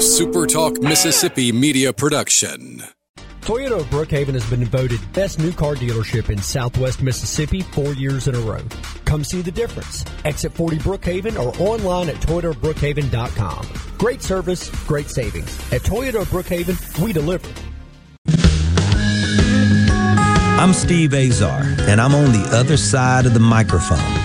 [0.00, 2.82] a SuperTalk Mississippi media production.
[3.42, 8.26] Toyota of Brookhaven has been voted best new car dealership in southwest Mississippi four years
[8.26, 8.62] in a row.
[9.04, 10.06] Come see the difference.
[10.24, 13.68] Exit 40 Brookhaven or online at toyotabrookhaven.com.
[13.98, 15.54] Great service, great savings.
[15.70, 17.50] At Toyota of Brookhaven, we deliver.
[20.60, 23.98] I'm Steve Azar, and I'm on the other side of the microphone,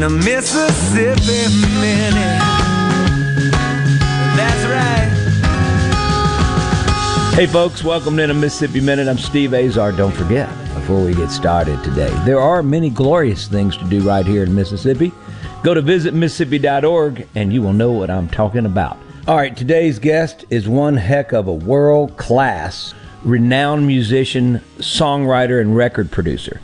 [0.00, 2.40] In a Mississippi minute.
[4.34, 5.10] That's right.
[7.34, 9.08] Hey, folks, welcome to a Mississippi Minute.
[9.08, 9.92] I'm Steve Azar.
[9.92, 14.24] Don't forget, before we get started today, there are many glorious things to do right
[14.24, 15.12] here in Mississippi.
[15.62, 18.96] Go to visitmississippi.org and you will know what I'm talking about.
[19.28, 25.76] All right, today's guest is one heck of a world class, renowned musician, songwriter, and
[25.76, 26.58] record producer.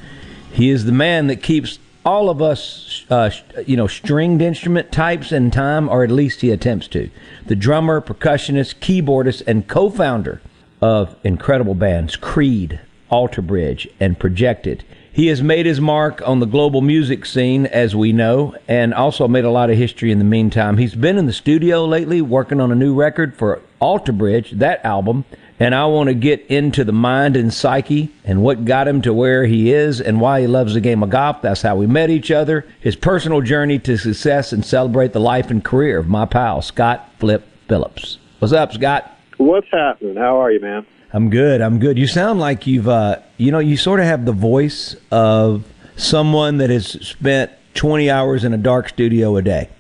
[0.55, 3.29] He is the man that keeps all of us, uh,
[3.67, 7.11] you know, stringed instrument types in time, or at least he attempts to.
[7.47, 10.41] The drummer, percussionist, keyboardist, and co founder
[10.81, 14.85] of incredible bands Creed, Alter Bridge, and Projected.
[15.13, 19.27] He has made his mark on the global music scene, as we know, and also
[19.27, 20.77] made a lot of history in the meantime.
[20.77, 24.85] He's been in the studio lately working on a new record for Alter Bridge, that
[24.85, 25.25] album,
[25.59, 29.13] and I want to get into the mind and psyche and what got him to
[29.13, 31.43] where he is and why he loves the game of golf.
[31.43, 35.51] That's how we met each other, his personal journey to success, and celebrate the life
[35.51, 38.19] and career of my pal, Scott Flip Phillips.
[38.39, 39.13] What's up, Scott?
[39.39, 40.17] What's happening?
[40.17, 40.87] How are you, man?
[41.13, 41.61] I'm good.
[41.61, 41.99] I'm good.
[41.99, 45.65] You sound like you've, uh, you know, you sort of have the voice of
[45.97, 49.71] someone that has spent 20 hours in a dark studio a day.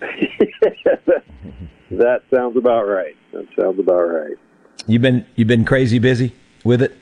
[1.90, 3.16] that sounds about right.
[3.32, 4.36] That sounds about right.
[4.86, 6.34] You've been you've been crazy busy
[6.64, 6.96] with it.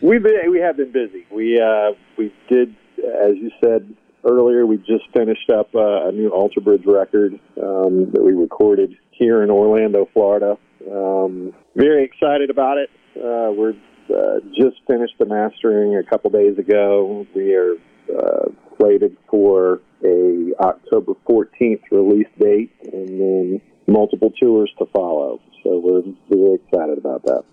[0.00, 1.24] We've been we have been busy.
[1.30, 3.94] We uh, we did, as you said
[4.24, 8.96] earlier, we just finished up uh, a new Alter Bridge record um, that we recorded
[9.12, 10.58] here in Orlando, Florida.
[10.90, 12.90] Um, very excited about it.
[13.16, 13.74] Uh, we're
[14.10, 17.24] uh, just finished the mastering a couple days ago.
[17.34, 17.74] We are
[18.16, 25.40] uh, slated for a October 14th release date, and then multiple tours to follow.
[25.62, 27.44] So we're very excited about that.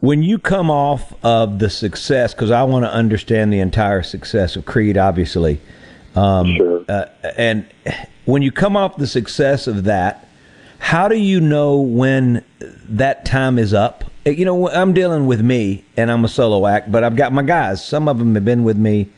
[0.00, 4.56] When you come off of the success, because I want to understand the entire success
[4.56, 5.60] of Creed, obviously.
[6.14, 6.84] Um, sure.
[6.88, 7.66] Uh, and
[8.24, 10.28] when you come off the success of that,
[10.78, 12.44] how do you know when
[12.88, 14.04] that time is up?
[14.24, 17.42] You know, I'm dealing with me, and I'm a solo act, but I've got my
[17.42, 17.84] guys.
[17.84, 19.08] Some of them have been with me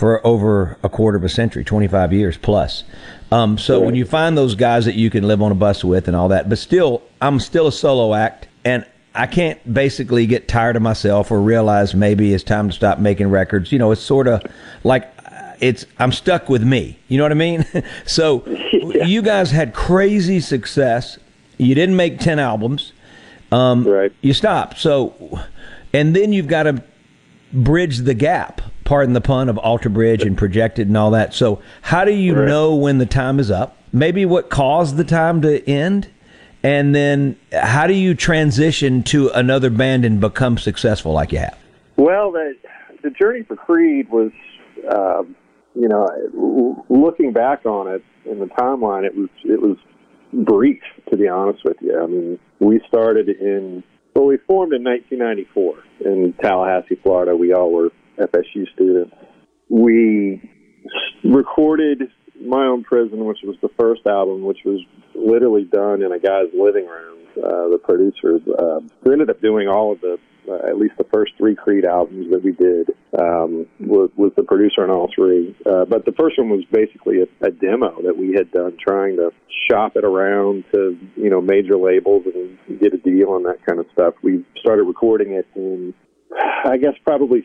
[0.00, 2.84] for over a quarter of a century, 25 years plus.
[3.30, 3.84] Um, so Right.
[3.86, 6.28] when you find those guys that you can live on a bus with and all
[6.28, 10.80] that, but still, I'm still a solo act, and I can't basically get tired of
[10.82, 13.72] myself or realize maybe it's time to stop making records.
[13.72, 14.40] You know, it's sort of
[14.84, 15.06] like
[15.60, 16.98] it's I'm stuck with me.
[17.08, 17.66] You know what I mean?
[18.06, 21.18] so you guys had crazy success.
[21.58, 22.92] You didn't make ten albums.
[23.52, 24.12] Um, Right.
[24.22, 24.78] You stopped.
[24.78, 25.12] So,
[25.92, 26.82] and then you've got to
[27.52, 28.62] bridge the gap.
[28.90, 31.32] Pardon the pun of Alter Bridge and projected and all that.
[31.32, 32.48] So, how do you Right.
[32.48, 33.76] know when the time is up?
[33.92, 36.08] Maybe what caused the time to end,
[36.64, 41.56] and then how do you transition to another band and become successful like you have?
[41.98, 42.56] Well, the
[43.02, 44.32] the journey for Creed was,
[44.88, 45.36] um,
[45.76, 49.76] you know, looking back on it in the timeline, it was it was
[50.32, 51.96] brief to be honest with you.
[51.96, 53.84] I mean, we started in
[54.16, 57.36] well, we formed in 1994 in Tallahassee, Florida.
[57.36, 57.90] We all were
[58.20, 59.14] FSU students.
[59.68, 60.42] We
[61.24, 62.02] recorded
[62.40, 64.80] my own prison, which was the first album, which was
[65.14, 67.18] literally done in a guy's living room.
[67.36, 70.18] Uh, the producer uh, who ended up doing all of the
[70.48, 72.88] uh, at least the first three Creed albums that we did
[73.18, 75.54] um, was, was the producer on all three.
[75.66, 79.16] Uh, but the first one was basically a, a demo that we had done, trying
[79.16, 79.30] to
[79.70, 83.78] shop it around to you know major labels and get a deal on that kind
[83.78, 84.14] of stuff.
[84.22, 85.94] We started recording it in,
[86.64, 87.44] I guess, probably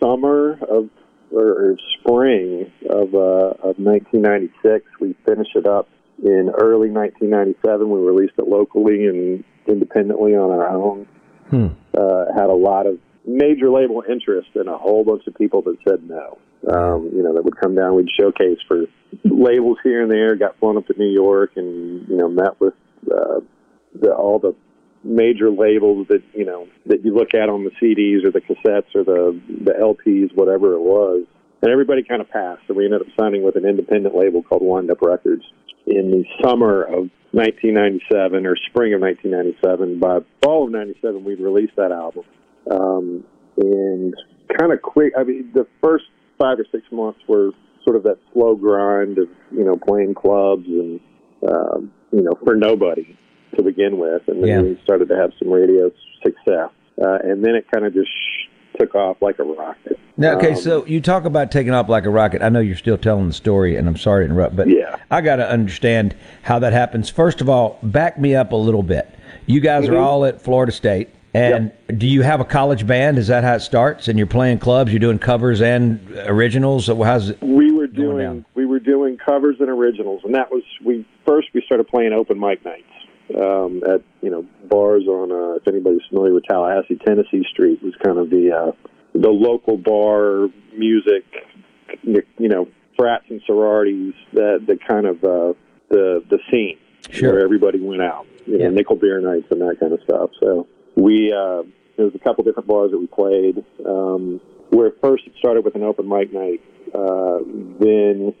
[0.00, 0.90] summer of
[1.30, 4.86] or, spring of uh, of 1996.
[5.00, 5.88] We finished it up
[6.22, 7.88] in early 1997.
[7.88, 11.06] We released it locally and independently on our own.
[11.50, 11.66] Hmm.
[11.96, 15.76] Uh, had a lot of major label interest and a whole bunch of people that
[15.86, 16.38] said no.
[16.70, 17.94] Um, you know, that would come down.
[17.94, 18.84] We'd showcase for
[19.24, 20.34] labels here and there.
[20.36, 22.74] Got flown up to New York and you know met with
[23.06, 23.40] uh,
[23.94, 24.54] the, all the
[25.08, 28.94] major labels that you know that you look at on the CDs or the cassettes
[28.94, 31.24] or the the LPs, whatever it was.
[31.60, 34.62] And everybody kind of passed, so we ended up signing with an independent label called
[34.62, 35.42] Wind Up Records
[35.86, 39.98] in the summer of 1997 or spring of 1997.
[39.98, 42.24] By fall of '97, we'd released that album,
[42.70, 43.24] um,
[43.56, 44.14] and
[44.56, 45.14] kind of quick.
[45.18, 46.04] I mean, the first
[46.38, 47.50] five or six months were
[47.82, 51.00] sort of that slow grind of you know playing clubs and
[51.50, 53.16] um, you know for nobody
[53.56, 54.60] to begin with, and then Yeah.
[54.62, 55.90] we started to have some radio
[56.22, 58.10] success, uh, and then it kind of just
[58.78, 59.98] took off like a rocket.
[60.16, 62.42] Now, okay, Um, so you talk about taking off like a rocket.
[62.42, 64.96] I know you're still telling the story, and I'm sorry to interrupt, but Yeah.
[65.10, 67.08] I got to understand how that happens.
[67.08, 69.08] First of all, back me up a little bit.
[69.46, 69.94] You guys Mm-hmm.
[69.94, 73.18] are all at Florida State, and do you have a college band?
[73.18, 74.08] Is that how it starts?
[74.08, 76.84] And you're playing clubs, you're doing covers and originals.
[76.86, 77.38] So how's it?
[77.42, 81.62] we were doing we were doing covers and originals, and that was we first we
[81.62, 82.84] started playing open mic nights
[83.36, 87.94] um, at you know bars on uh, if anybody's familiar with Tallahassee, Tennessee Street was
[88.04, 88.72] kind of the uh,
[89.14, 91.24] the local bar music,
[92.02, 95.52] you know, frats and sororities that the kind of uh,
[95.88, 96.78] the the scene
[97.10, 97.32] Sure.
[97.32, 98.70] where everybody went out, you know, Yeah.
[98.70, 100.30] nickel beer nights and that kind of stuff.
[100.40, 101.62] So we uh,
[101.96, 103.64] there was a couple different bars that we played.
[103.86, 104.40] Um,
[104.70, 106.60] where first it started with an open mic night,
[106.94, 107.38] uh,
[107.80, 108.34] then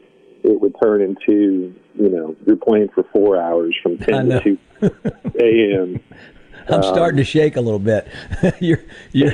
[0.44, 4.58] it would turn into you know you're playing for four hours from ten to two
[5.40, 6.00] a.m.
[6.70, 8.06] I'm starting to shake a little bit.
[8.60, 9.32] you're, you're,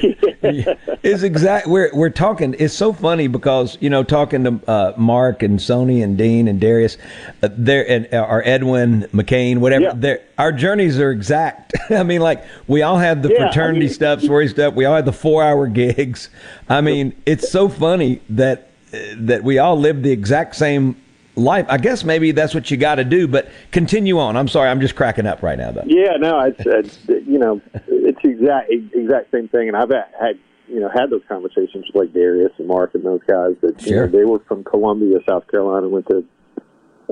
[1.02, 1.66] it's exact.
[1.66, 2.54] We're we're talking.
[2.60, 6.60] It's so funny because you know talking to uh, Mark and Soni and Dean and
[6.60, 6.96] Darius,
[7.42, 9.96] uh, there and uh, or Edwin McCain, whatever.
[10.00, 10.16] Yeah.
[10.38, 11.72] Our journeys are exact.
[11.90, 14.74] I mean, like we all had the Yeah, I fraternity mean- stuff, sorority stuff.
[14.74, 16.28] We all had the four hour gigs.
[16.68, 18.68] I mean, it's so funny that
[19.18, 20.96] that we all live the exact same
[21.36, 21.66] life.
[21.68, 23.26] I guess maybe that's what you got to do.
[23.26, 24.36] But continue on.
[24.36, 24.70] I'm sorry.
[24.70, 25.84] I'm just cracking up right now, though.
[25.86, 30.38] Yeah, no, it's, it's you know it's the exact exact same thing, and I've had
[30.68, 33.96] you know had those conversations with like Darius and Mark and those guys that you
[33.96, 36.24] know, they were from Columbia, South Carolina, went to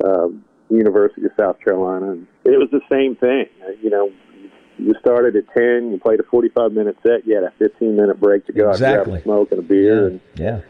[0.04, 3.46] um, University of South Carolina, and it was the same thing.
[3.82, 4.10] You know,
[4.78, 8.46] you started at ten, you played a forty-five minute set, you had a fifteen-minute break
[8.46, 9.12] to go out and Exactly.
[9.12, 10.60] grab a smoke and a beer, and Yeah.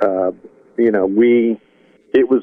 [0.00, 0.32] Uh,
[0.78, 1.60] you know, we,
[2.12, 2.42] it was,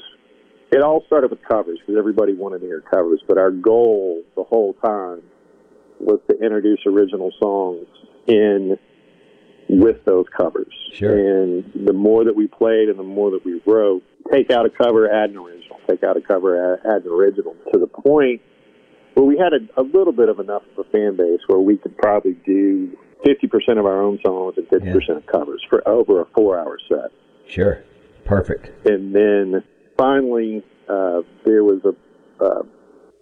[0.72, 4.44] it all started with covers because everybody wanted to hear covers, but our goal the
[4.44, 5.22] whole time
[6.00, 7.86] was to introduce original songs
[8.28, 8.78] in
[9.70, 10.74] with those covers.
[10.94, 11.16] Sure.
[11.16, 14.70] And the more that we played and the more that we wrote, take out a
[14.70, 18.42] cover, add an original, take out a cover, add, add an original to the point
[19.14, 21.78] where we had a, a little bit of enough of a fan base where we
[21.78, 26.26] could probably do 50% of our own songs and 50% of covers for over a
[26.36, 27.12] four hour set
[27.48, 27.84] Sure.
[28.26, 28.72] Perfect.
[28.86, 29.64] and then
[29.98, 31.94] finally uh, there was a
[32.44, 32.64] uh,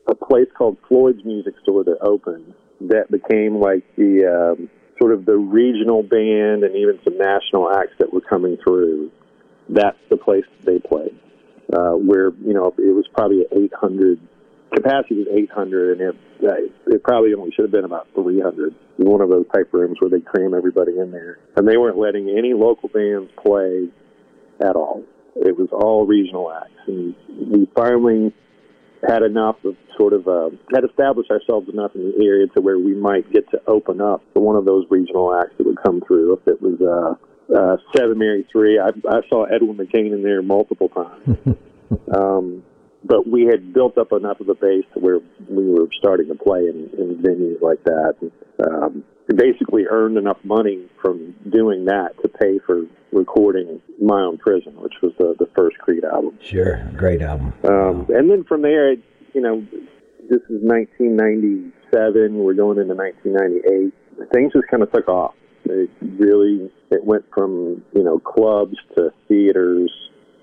[0.07, 4.69] a place called Floyd's Music Store that opened that became like the um,
[4.99, 9.11] sort of the regional band and even some national acts that were coming through.
[9.69, 11.15] That's the place that they played,
[11.73, 14.19] uh, where you know it was probably 800
[14.73, 18.67] capacity was 800, and it uh, it probably only should have been about 300.
[18.67, 21.77] It was One of those type rooms where they cram everybody in there, and they
[21.77, 23.87] weren't letting any local bands play
[24.63, 25.03] at all.
[25.35, 27.15] It was all regional acts, and
[27.49, 28.33] we finally
[29.07, 32.77] had enough of sort of uh, had established ourselves enough in the area to where
[32.77, 36.01] we might get to open up for one of those regional acts that would come
[36.05, 36.33] through.
[36.33, 40.41] If it was uh, uh, Seven Mary Three, I, I saw Edwin McCain in there
[40.41, 41.37] multiple times.
[42.13, 42.63] um,
[43.03, 46.35] but we had built up enough of a base to where we were starting to
[46.35, 48.15] play in, in venues like that.
[48.21, 48.31] And,
[48.67, 49.03] um,
[49.35, 54.93] basically earned enough money from doing that to pay for recording My Own Prison, which
[55.01, 56.37] was the, the first Creed album.
[56.41, 56.83] Sure.
[56.97, 57.53] Great album.
[57.63, 58.99] Um, and then from there, it,
[59.33, 59.65] you know,
[60.29, 62.35] this is 1997.
[62.35, 63.93] We're going into 1998.
[64.33, 65.35] Things just kind of took off.
[65.65, 69.91] It really, it went from you know clubs to theaters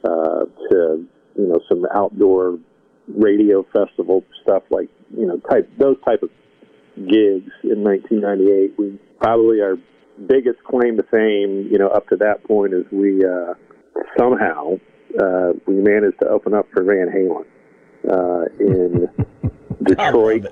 [0.05, 1.07] uh, to
[1.39, 2.59] you know some outdoor
[3.07, 6.31] radio festival stuff like you know type those type of
[7.07, 8.75] gigs in 1998.
[8.79, 9.77] We probably our
[10.27, 13.55] biggest claim to fame, you know, up to that point is we uh,
[14.19, 14.79] somehow
[15.21, 17.45] uh, we managed to open up for Van Halen
[18.11, 19.09] uh, in
[19.83, 20.47] Detroit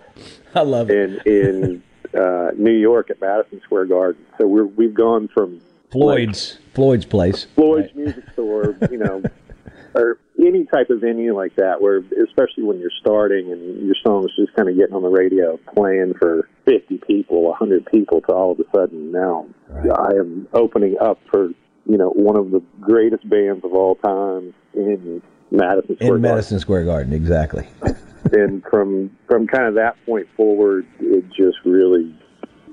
[0.55, 0.97] I love it.
[0.97, 1.83] and in
[2.19, 4.25] uh, New York at Madison Square Garden.
[4.38, 7.47] So we're we've gone from Floyd's like, Floyd's place.
[7.55, 7.97] Floyd's right.
[7.97, 9.23] music store, you know,
[9.95, 14.35] or any type of venue like that, where especially when you're starting and your song's
[14.37, 18.52] just kind of getting on the radio, playing for 50 people, 100 people, to all
[18.52, 19.90] of a sudden now right.
[19.90, 21.49] I am opening up for
[21.87, 26.61] you know one of the greatest bands of all time in Madison Square in Madison
[26.61, 27.69] Square Garden, exactly.
[28.33, 32.14] and from from kind of that point forward, it just really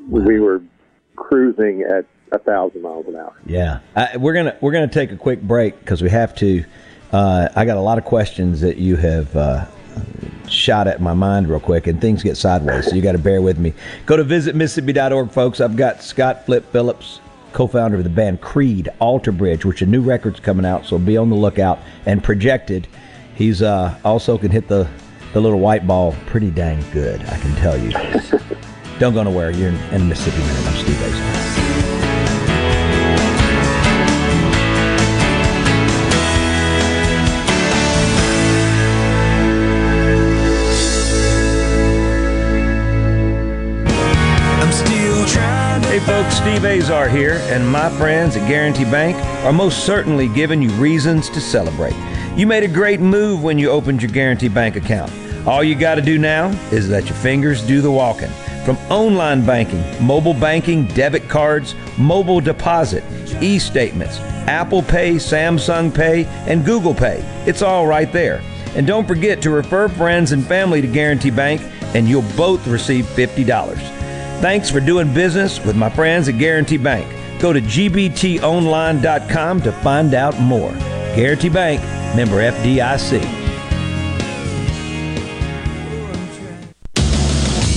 [0.09, 0.61] we were
[1.15, 3.35] cruising at a thousand miles an hour.
[3.45, 6.65] Yeah, I, we're gonna we're gonna take a quick break because we have to.
[7.13, 9.65] Uh, I got a lot of questions that you have uh,
[10.49, 13.39] shot at my mind real quick, and things get sideways, so you got to bear
[13.39, 13.73] with me.
[14.07, 15.61] Go to visitmississippi.org, folks.
[15.61, 17.21] I've got Scott Flip Phillips,
[17.53, 21.15] co-founder of the band Creed, Alter Bridge, which a new record's coming out, so be
[21.15, 21.79] on the lookout.
[22.07, 22.87] And projected,
[23.35, 24.89] he's uh, also can hit the
[25.33, 27.91] the little white ball pretty dang good, I can tell you.
[28.99, 29.49] Don't go nowhere.
[29.49, 30.67] You're in, in Mississippi Minute.
[30.67, 31.62] I'm Steve Azar.
[46.43, 51.29] Steve Azar here, and my friends at Guarantee Bank are most certainly giving you reasons
[51.29, 51.95] to celebrate.
[52.35, 55.09] You made a great move when you opened your Guarantee Bank account.
[55.47, 58.29] All you got to do now is let your fingers do the walking.
[58.65, 63.05] From online banking, mobile banking, debit cards, mobile deposit,
[63.41, 67.23] e statements, Apple Pay, Samsung Pay, and Google Pay.
[67.47, 68.41] It's all right there.
[68.75, 71.61] And don't forget to refer friends and family to Guarantee Bank,
[71.95, 74.02] and you'll both receive $50.
[74.41, 77.07] Thanks for doing business with my friends at Guarantee Bank.
[77.39, 80.71] Go to gbtonline.com to find out more.
[81.15, 81.81] Guarantee Bank,
[82.15, 83.42] member FDIC.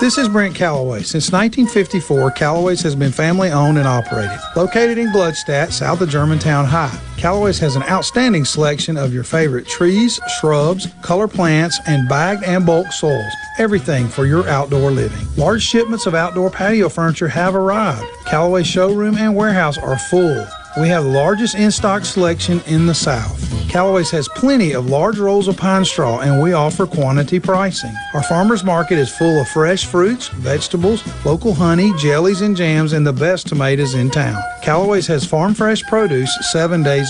[0.00, 1.02] This is Brent Calloway.
[1.02, 4.38] Since 1954, Calloway's has been family owned and operated.
[4.56, 9.68] Located in Gluckstadt, south of Germantown High, Calloway's has an outstanding selection of your favorite
[9.68, 13.34] trees, shrubs, color plants, and bagged and bulk soils.
[13.58, 15.28] Everything for your outdoor living.
[15.36, 18.06] Large shipments of outdoor patio furniture have arrived.
[18.24, 20.46] Callaway's showroom and warehouse are full.
[20.80, 23.50] We have the largest in stock selection in the South.
[23.70, 27.94] Callaway's has plenty of large rolls of pine straw and we offer quantity pricing.
[28.14, 33.06] Our farmers market is full of fresh fruits, vegetables, local honey, jellies, and jams, and
[33.06, 34.42] the best tomatoes in town.
[34.62, 37.09] Callaway's has farm fresh produce seven days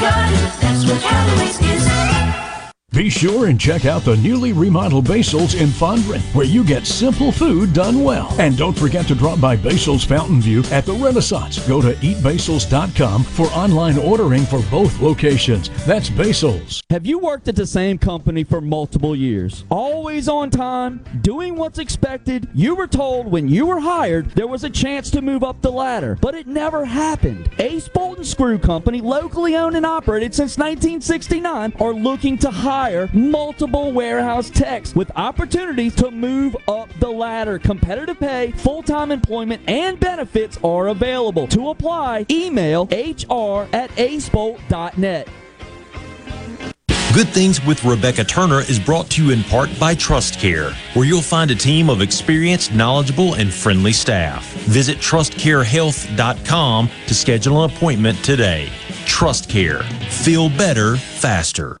[3.01, 7.31] Be sure and check out the newly remodeled Basil's in Fondren, where you get simple
[7.31, 8.31] food done well.
[8.37, 11.67] And don't forget to drop by Basil's Fountain View at the Renaissance.
[11.67, 15.71] Go to eatbasils.com for online ordering for both locations.
[15.87, 16.83] That's Basil's.
[16.91, 19.65] Have you worked at the same company for multiple years?
[19.71, 22.49] Always on time, doing what's expected.
[22.53, 25.71] You were told when you were hired there was a chance to move up the
[25.71, 27.49] ladder, but it never happened.
[27.57, 32.90] Ace Bolt and Screw Company, locally owned and operated since 1969, are looking to hire
[32.91, 37.57] hire multiple warehouse techs with opportunities to move up the ladder.
[37.59, 41.47] Competitive pay, full time employment, and benefits are available.
[41.47, 45.27] To apply, email hr at acebolt.net.
[47.13, 51.05] Good Things with Rebecca Turner is brought to you in part by Trust Care, where
[51.05, 54.49] you'll find a team of experienced, knowledgeable, and friendly staff.
[54.63, 58.69] Visit trustcarehealth.com to schedule an appointment today.
[59.05, 59.83] Trust Care.
[60.09, 61.80] Feel better, faster.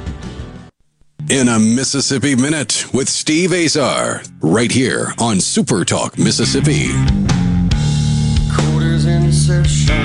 [1.31, 6.89] In a Mississippi Minute with Steve Azar, right here on Super Talk Mississippi.
[8.53, 9.95] Quarters in session,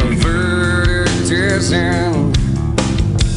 [0.00, 2.30] a verdict is in.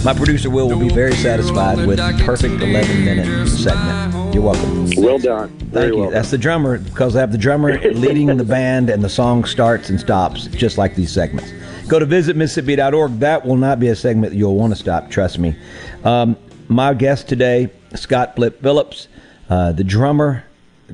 [0.03, 4.35] My producer Will will be very satisfied with perfect 11 minute segment.
[4.35, 4.91] You're welcome.
[4.95, 5.49] Well done.
[5.49, 6.01] Very Thank you.
[6.01, 9.43] well That's the drummer because I have the drummer leading the band and the song
[9.45, 11.51] starts and stops just like these segments.
[11.87, 13.17] Go to visitmississippi.org.
[13.17, 15.09] That will not be a segment that you'll want to stop.
[15.09, 15.55] Trust me.
[16.03, 16.37] Um,
[16.71, 19.07] my guest today, Scott Flip Phillips,
[19.49, 20.45] uh, the drummer,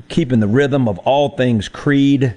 [0.08, 2.34] keeping the rhythm of all things Creed,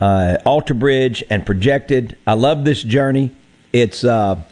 [0.00, 2.16] uh, Alter Bridge, and Projected.
[2.26, 3.36] I love this journey.
[3.72, 4.42] It's uh,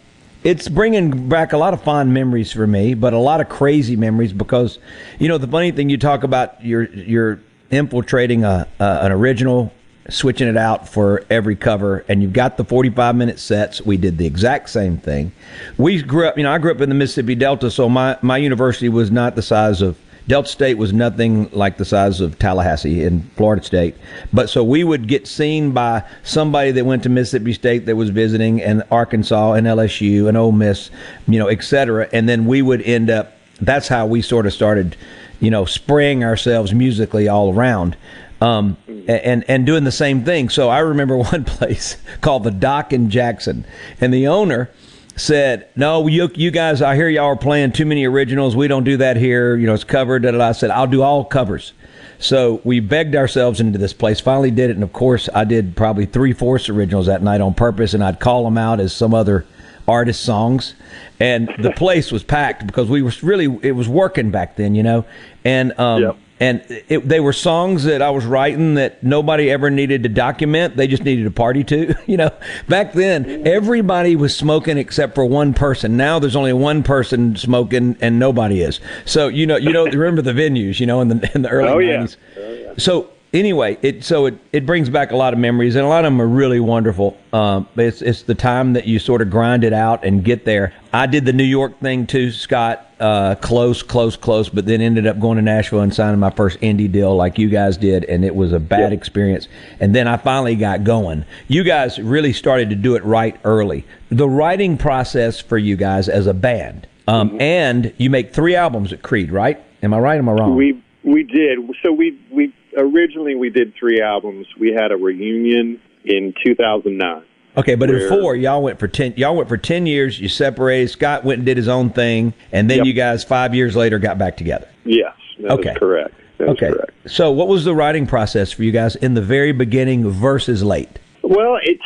[0.45, 3.97] it's bringing back a lot of fond memories for me, but a lot of crazy
[3.97, 4.79] memories because,
[5.19, 9.73] you know, the funny thing you talk about you're you're infiltrating a, a an original,
[10.09, 13.83] switching it out for every cover, and you've got the 45 minute sets.
[13.83, 15.33] We did the exact same thing.
[15.77, 18.39] We grew up, you know, I grew up in the Mississippi Delta, so my my
[18.39, 19.99] university was not the size of
[20.29, 23.95] Delta State was nothing like the size of Tallahassee in Florida State.
[24.31, 28.11] But so we would get seen by somebody that went to Mississippi State that was
[28.11, 30.91] visiting and Arkansas and LSU and Ole Miss,
[31.27, 32.11] you know, et cetera.
[32.13, 34.97] And then we would end up, that's how we sort of started,
[35.41, 37.97] you know, spraying ourselves musically all around.
[38.41, 38.77] Um,
[39.09, 40.49] and and doing the same thing.
[40.49, 43.65] So I remember one place called the Dock in Jackson,
[44.01, 44.71] and the owner
[45.17, 48.55] said, "No, you you guys, I hear y'all are playing too many originals.
[48.55, 49.57] We don't do that here.
[49.57, 50.39] You know, it's covered." Da.
[50.41, 51.73] I said, "I'll do all covers."
[52.21, 54.19] So we begged ourselves into this place.
[54.21, 57.55] Finally, did it, and of course, I did probably three fourths originals that night on
[57.55, 59.47] purpose, and I'd call them out as some other
[59.87, 60.75] artist songs,
[61.21, 64.83] and the place was packed because we were really it was working back then, you
[64.83, 65.05] know,
[65.45, 66.17] and um, Yep.
[66.41, 70.77] And it, they were songs that I was writing that nobody ever needed to document.
[70.77, 71.95] They just needed a party to.
[72.09, 72.31] You know,
[72.69, 75.97] back then everybody was smoking except for one person.
[75.99, 78.81] Now there's only one person smoking and nobody is.
[79.05, 81.69] So you know, you know, remember the venues, you know, in the in the early
[81.69, 82.07] Oh, yeah.
[82.37, 82.81] 90s.
[82.81, 86.05] So anyway, it so it, it brings back a lot of memories, and a lot
[86.05, 87.17] of them are really wonderful.
[87.33, 90.73] Um, it's it's the time that you sort of grind it out and get there.
[90.93, 92.85] I did the New York thing too, Scott.
[92.99, 96.59] Uh, close, close, close, but then ended up going to Nashville and signing my first
[96.61, 99.47] indie deal, like you guys did, and it was a bad experience.
[99.79, 101.25] And then I finally got going.
[101.47, 103.85] You guys really started to do it right early.
[104.11, 108.93] The writing process for you guys as a band, um, and you make three albums
[108.93, 109.63] at Creed, right?
[109.81, 110.19] Am I right?
[110.19, 110.57] Am I wrong?
[110.57, 111.59] We we did.
[111.83, 114.47] So we we originally we did three albums.
[114.59, 117.23] We had a reunion in 2009.
[117.57, 119.15] Okay, but Where- in four, y'all went for ten.
[119.17, 120.21] Y'all went for ten years.
[120.21, 120.89] You separated.
[120.91, 122.87] Scott went and did his own thing, and then Yep.
[122.87, 124.69] you guys five years later got back together.
[124.85, 125.75] Yes, that is Okay.
[125.75, 126.15] correct.
[126.39, 126.69] That okay.
[126.71, 126.93] correct.
[127.07, 131.01] So, what was the writing process for you guys in the very beginning versus late?
[131.23, 131.83] Well, it's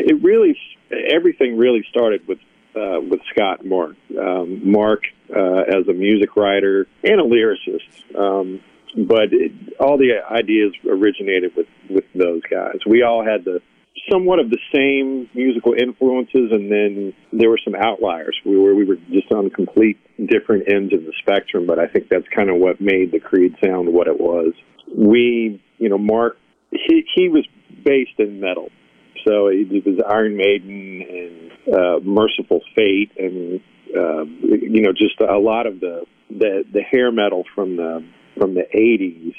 [0.00, 0.56] it really
[1.08, 2.38] everything really started with
[2.76, 3.96] uh, with Scott and Mark.
[4.16, 5.02] Um, Mark
[5.34, 8.60] uh, as a music writer and a lyricist, um,
[8.96, 12.78] but it, all the ideas originated with with those guys.
[12.86, 13.60] We all had the
[14.10, 18.84] somewhat of the same musical influences, and then there were some outliers we were we
[18.84, 19.98] were just on complete
[20.28, 21.66] different ends of the spectrum.
[21.66, 24.52] But I think that's kind of what made the Creed sound what it was.
[24.96, 26.36] We, you know, Mark
[26.70, 27.46] he he was
[27.84, 28.70] based in metal,
[29.26, 33.60] so it was Iron Maiden and uh, Mercyful Fate, and
[33.96, 38.04] uh, you know, just a lot of the the the hair metal from the
[38.40, 39.34] from the '80s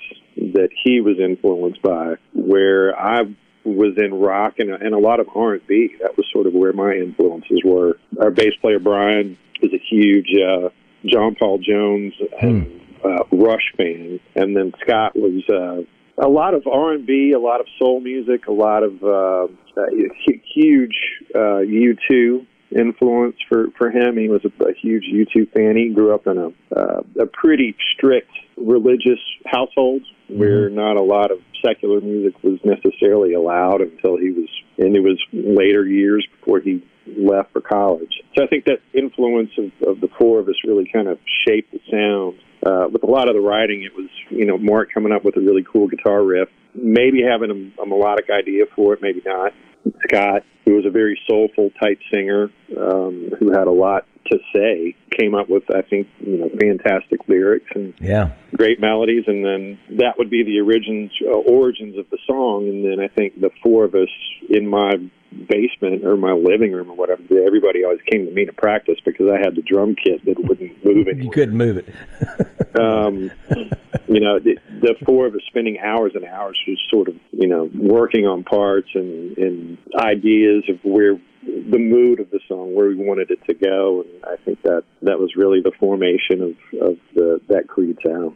[0.54, 2.16] that he was influenced by.
[2.34, 3.24] Where I
[3.64, 5.96] was in rock and, and a lot of R&B.
[6.02, 7.98] That was sort of where my influences were.
[8.20, 10.70] Our bass player Brian is a huge uh,
[11.06, 15.44] John Paul Jones and uh, Rush fan, and then Scott was.
[15.50, 15.88] Uh,
[16.18, 19.86] a lot of R&B, a lot of soul music, a lot of uh, uh,
[20.54, 20.96] huge
[21.34, 22.46] uh, U2
[22.78, 24.18] influence for for him.
[24.18, 25.78] He was a, a huge U2 fan.
[25.78, 28.30] He grew up in a uh, a pretty strict
[28.62, 34.50] religious household where not a lot of secular music was necessarily allowed until he was
[34.78, 36.84] into his later years before he
[37.18, 38.14] left for college.
[38.36, 41.72] So I think that influence of, of the four of us really kind of shaped
[41.72, 42.40] the sound.
[42.64, 45.36] Uh, with a lot of the writing, it was you know Mark coming up with
[45.36, 49.54] a really cool guitar riff, maybe having a, a melodic idea for it, maybe not.
[50.08, 54.96] Scott, who was a very soulful type singer, um, who had a lot to say,
[55.18, 58.32] came up with I think you know fantastic lyrics and Yeah.
[58.56, 62.68] great melodies, and then that would be the origins uh, origins of the song.
[62.68, 64.10] And then I think the four of us
[64.50, 64.94] in my
[65.48, 69.28] basement or my living room or whatever, everybody always came to me to practice because
[69.30, 71.08] I had the drum kit that wouldn't move.
[71.18, 71.88] You couldn't move it.
[72.80, 73.32] um,
[74.08, 77.48] you know, the, the four of us spending hours and hours just sort of, you
[77.48, 82.88] know, working on parts and, and ideas of where the mood of the song, where
[82.88, 86.80] we wanted it to go, and I think that that was really the formation of
[86.82, 88.36] of the that Creed sound.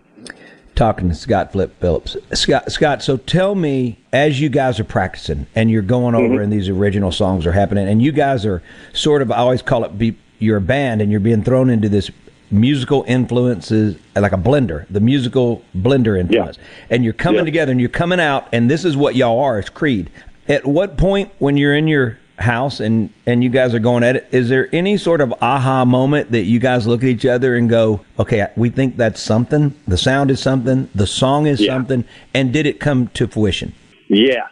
[0.76, 2.18] talking to Scott Flip Phillips.
[2.34, 6.44] Scott, Scott, so tell me, as you guys are practicing and you're going over Mhm.
[6.44, 9.86] and these original songs are happening, and you guys are sort of, I always call
[9.86, 12.12] it, be, you're a band and you're being thrown into this
[12.52, 16.58] musical influences, like a blender, the musical blender influence.
[16.90, 17.46] And you're coming Yeah.
[17.46, 20.10] together and you're coming out, and this is what y'all are, it's Creed.
[20.48, 24.18] At what point when you're in your house and and you guys are going at
[24.18, 27.56] it is there any sort of aha moment that you guys look at each other
[27.56, 31.72] and go okay we think that's something the sound is something the song is Yeah.
[31.72, 32.04] something
[32.34, 33.72] and did it come to fruition
[34.10, 34.50] Yes.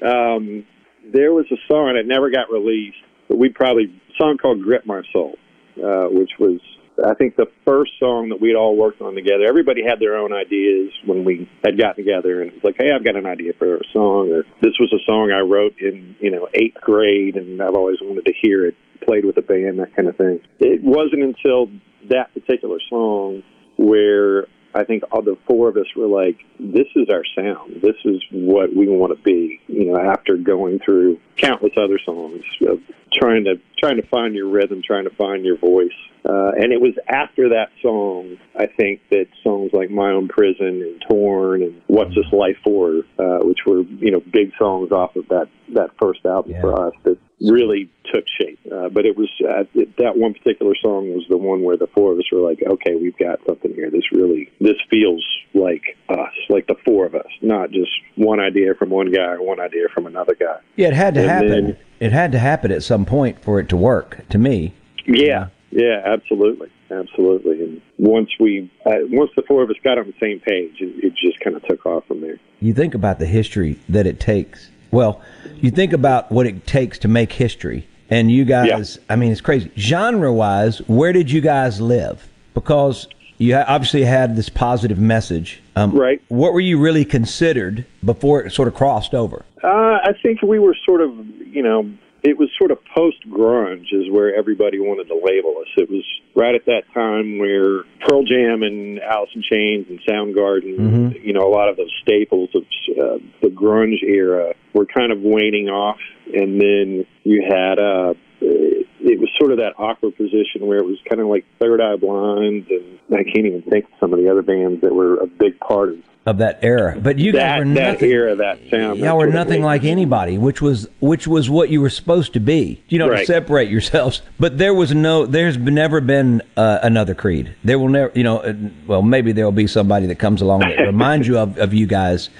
[0.00, 0.64] Um,
[1.12, 2.96] there was a song that never got released,
[3.28, 5.36] but we probably a song called "Grip My Soul,"
[5.82, 6.60] uh, which was
[7.02, 9.44] I think the first song that we'd all worked on together.
[9.48, 12.92] Everybody had their own ideas when we had gotten together, and it was like, "Hey,
[12.92, 16.14] I've got an idea for a song." Or this was a song I wrote in
[16.20, 19.78] you know eighth grade, and I've always wanted to hear it played with a band,
[19.80, 20.40] that kind of thing.
[20.60, 21.68] It wasn't until
[22.10, 23.42] that particular song
[23.76, 27.80] where I think all the four of us were like, "This is our sound.
[27.80, 32.42] This is what we want to be." You know, after going through countless other songs
[32.66, 32.80] of
[33.12, 35.92] trying to trying to find your rhythm, trying to find your voice,
[36.26, 40.82] uh, and it was after that song, I think that songs like "My Own Prison"
[40.82, 45.16] and "Torn" and "What's This Life For," uh, which were you know big songs off
[45.16, 48.58] of that that first album for us, that really took shape.
[48.70, 51.88] Uh, but it was uh, it, that one particular song was the one where the
[51.88, 53.90] four of us were like, okay, we've got something here.
[53.90, 58.74] This really this feels like us, like the four of us, not just one idea
[58.74, 60.58] from one guy or one idea from another guy.
[60.76, 63.68] yeah it had to Happen then- it had to happen at some point for it
[63.70, 64.74] to work to me
[65.06, 67.62] Yeah, yeah, absolutely, absolutely.
[67.62, 71.04] And once we, uh, once the four of us got on the same page, it,
[71.04, 72.38] it just kind of took off from there.
[72.60, 74.70] you think about the history that it takes.
[74.90, 75.20] Well,
[75.60, 79.40] you think about what it takes to make history, and you guys, I mean, it's
[79.40, 79.70] crazy.
[79.76, 82.28] Genre wise, where did you guys live?
[82.54, 83.08] Because
[83.38, 85.60] you obviously had this positive message.
[85.76, 86.22] Um, right.
[86.28, 89.44] What were you really considered before it sort of crossed over?
[89.64, 91.90] Uh, I think we were sort of, you know,
[92.22, 95.68] it was sort of post grunge is where everybody wanted to label us.
[95.76, 101.22] It was right at that time where Pearl Jam and Alice in Chains and Soundgarden,
[101.24, 105.20] you know, a lot of those staples of uh, the grunge era were kind of
[105.20, 110.78] waning off, and then you had uh, it was sort of that awkward position where
[110.78, 114.12] it was kind of like Third Eye Blind, and I can't even think of some
[114.12, 117.32] of the other bands that were a big part of Of that era, but you
[117.32, 118.10] guys that were that nothing.
[118.10, 118.98] era, that sound.
[118.98, 119.62] Y'all that were nothing thing.
[119.62, 122.82] like anybody, which was which was what you were supposed to be.
[122.88, 124.22] You know, to separate yourselves.
[124.40, 127.54] But there was no, there's never been uh, another Creed.
[127.62, 128.54] There will never, you know, uh,
[128.86, 131.86] well, maybe there will be somebody that comes along that reminds you of, of you
[131.86, 132.30] guys.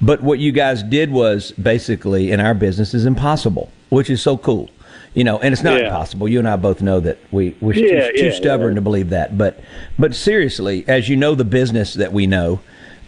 [0.00, 4.38] But what you guys did was basically in our business is impossible, which is so
[4.38, 4.70] cool.
[5.12, 5.88] You know, and it's not Yeah.
[5.88, 6.28] impossible.
[6.28, 8.76] You and I both know that we we're Yeah, too, too yeah, stubborn yeah.
[8.76, 9.36] to believe that.
[9.36, 9.60] But
[9.98, 12.60] but seriously, as you know, the business that we know,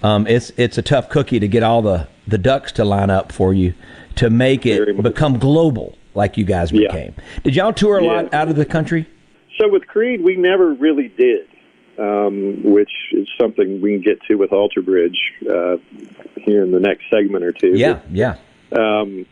[0.03, 3.33] um, it's it's a tough cookie to get all the the ducks to line up
[3.33, 3.75] for you
[4.17, 6.89] to make it become global like you guys Yeah.
[6.91, 7.15] became.
[7.45, 9.07] Did y'all tour a lot out of the country?
[9.59, 11.47] So with Creed, we never really did,
[11.99, 15.19] um, which is something we can get to with Alter Bridge
[15.51, 15.77] uh,
[16.37, 17.73] here in the next segment or two.
[17.75, 18.37] Yeah, yeah.
[18.73, 19.27] Um,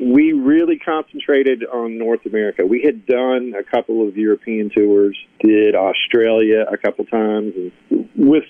[0.00, 2.66] we really concentrated on North America.
[2.66, 8.44] We had done a couple of European tours, did Australia a couple times, and with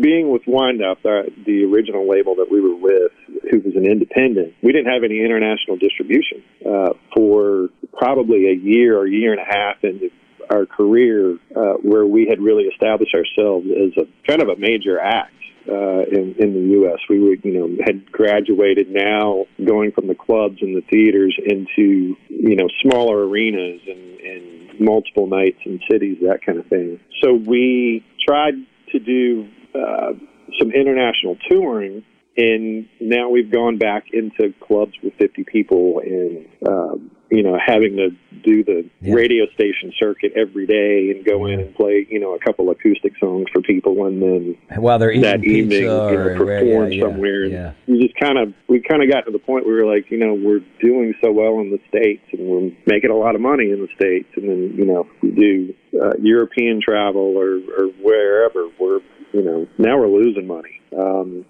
[0.00, 3.12] being with Windup, the, the original label that we were with,
[3.50, 8.98] who was an independent, we didn't have any international distribution uh, for probably a year
[8.98, 10.10] or year and a half into
[10.50, 14.98] our career, uh, where we had really established ourselves as a kind of a major
[14.98, 15.32] act
[15.68, 16.98] uh, in in the U.S.
[17.08, 22.16] We would, you know, had graduated now, going from the clubs and the theaters into
[22.28, 26.98] you know smaller arenas and, and multiple nights in cities, that kind of thing.
[27.22, 28.54] So we tried
[28.92, 30.12] to do uh,
[30.58, 32.04] some international touring.
[32.36, 37.96] And now we've gone back into clubs with 50 people and, um, you know, having
[37.96, 38.10] to
[38.42, 42.38] do the radio station circuit every day and go in and play, you know, a
[42.38, 46.36] couple acoustic songs for people and then While they're eating that pizza evening, you know,
[46.36, 47.42] perform yeah, yeah, somewhere.
[47.44, 47.72] And yeah.
[47.86, 50.10] We just kind of we kind of got to the point where we were like,
[50.10, 53.40] you know, we're doing so well in the states and we're making a lot of
[53.40, 57.86] money in the states, and then you know, we do uh, European travel or or
[58.00, 59.00] wherever, we're
[59.32, 60.80] you know now we're losing money.
[60.96, 61.44] Um,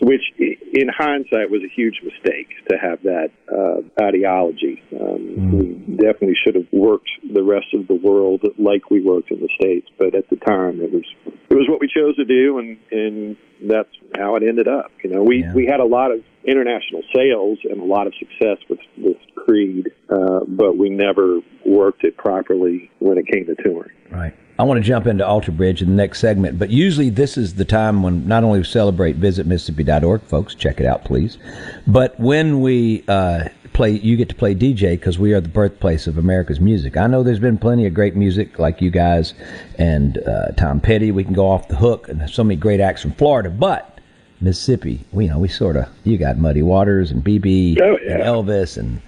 [0.00, 4.82] which, i- in hindsight, was a huge mistake to have that uh, ideology.
[5.00, 9.38] Um, We definitely should have worked the rest of the world like we worked in
[9.38, 11.04] the states, but at the time, it was
[11.50, 13.36] it was what we chose to do, and and
[13.68, 14.90] that's how it ended up.
[15.04, 18.58] You know, we we had a lot of international sales and a lot of success
[18.68, 23.92] with with Creed, uh, but we never worked it properly when it came to touring.
[24.10, 24.34] Right.
[24.58, 27.54] I want to jump into Alter Bridge in the next segment, but usually this is
[27.54, 31.38] the time when not only we celebrate visit Mississippi.org, folks, check it out, please,
[31.86, 36.06] but when we uh, play, you get to play DJ because we are the birthplace
[36.06, 36.96] of America's music.
[36.98, 39.32] I know there's been plenty of great music like you guys
[39.78, 41.10] and uh, Tom Petty.
[41.10, 44.00] We can go off the hook, and so many great acts from Florida, but
[44.42, 48.14] Mississippi, we you know we sort of you got Muddy Waters and BB Oh, yeah.
[48.14, 49.00] and Elvis and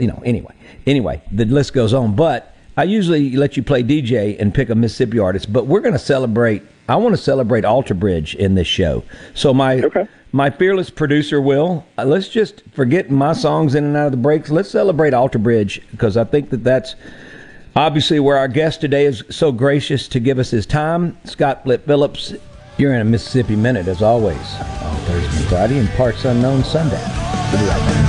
[0.00, 0.54] you know anyway
[0.86, 2.14] anyway the list goes on.
[2.14, 5.92] But I usually let you play DJ and pick a Mississippi artist, but we're going
[5.92, 6.62] to celebrate.
[6.88, 9.04] I want to celebrate Alter Bridge in this show.
[9.34, 9.82] So my
[10.32, 14.18] my fearless producer will uh, let's just forget my songs in and out of the
[14.18, 14.50] breaks.
[14.50, 16.94] Let's celebrate Alter Bridge because I think that that's
[17.76, 21.18] obviously where our guest today is so gracious to give us his time.
[21.24, 22.34] Scott Flip Phillips,
[22.78, 24.36] you're in a Mississippi minute as always
[24.82, 27.02] on Thursday Friday and Parts Unknown Sunday.
[27.52, 28.01] We'll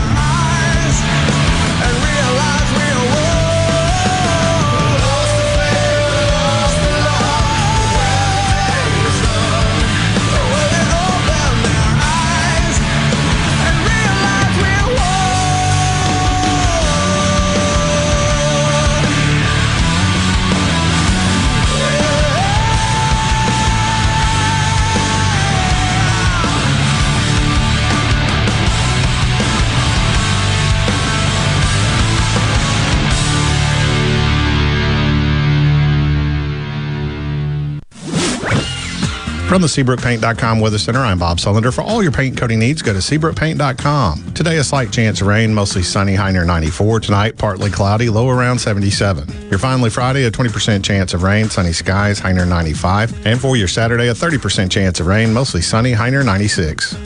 [39.54, 41.72] From the SeabrookPaint.com Weather Center, I'm Bob Sullender.
[41.72, 44.34] For all your paint coating needs, go to SeabrookPaint.com.
[44.34, 47.02] Today, a slight chance of rain, mostly sunny, high near 94.
[47.02, 49.52] Tonight, partly cloudy, low around 77.
[49.52, 53.28] Your finally Friday, a 20% chance of rain, sunny skies, high near 95.
[53.28, 56.98] And for your Saturday, a 30% chance of rain, mostly sunny, high near 96.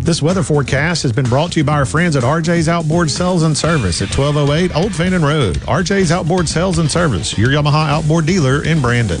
[0.00, 3.44] This weather forecast has been brought to you by our friends at RJ's Outboard Sales
[3.44, 5.58] and Service at 1208 Old Fannin Road.
[5.58, 9.20] RJ's Outboard Sales and Service, your Yamaha outboard dealer in Brandon.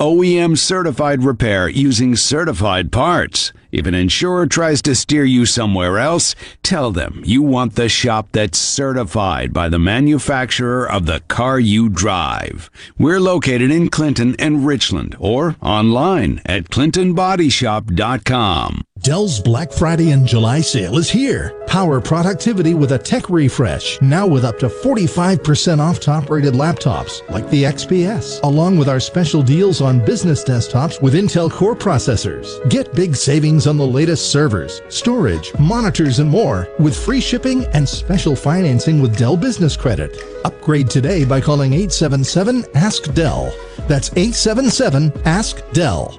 [0.00, 3.52] OEM certified repair using certified parts?
[3.70, 8.28] If an insurer tries to steer you somewhere else, tell them you want the shop
[8.32, 12.70] that's certified by the manufacturer of the car you drive.
[12.98, 18.84] We're located in Clinton and Richland or online at clintonbodyshop.com.
[19.00, 21.54] Dell's Black Friday and July sale is here.
[21.68, 27.28] Power productivity with a tech refresh, now with up to 45% off top rated laptops
[27.30, 32.68] like the XPS, along with our special deals on business desktops with Intel Core processors.
[32.70, 37.88] Get big savings on the latest servers, storage, monitors, and more with free shipping and
[37.88, 40.16] special financing with Dell Business Credit.
[40.44, 43.54] Upgrade today by calling 877 Ask Dell.
[43.88, 46.18] That's 877 Ask Dell.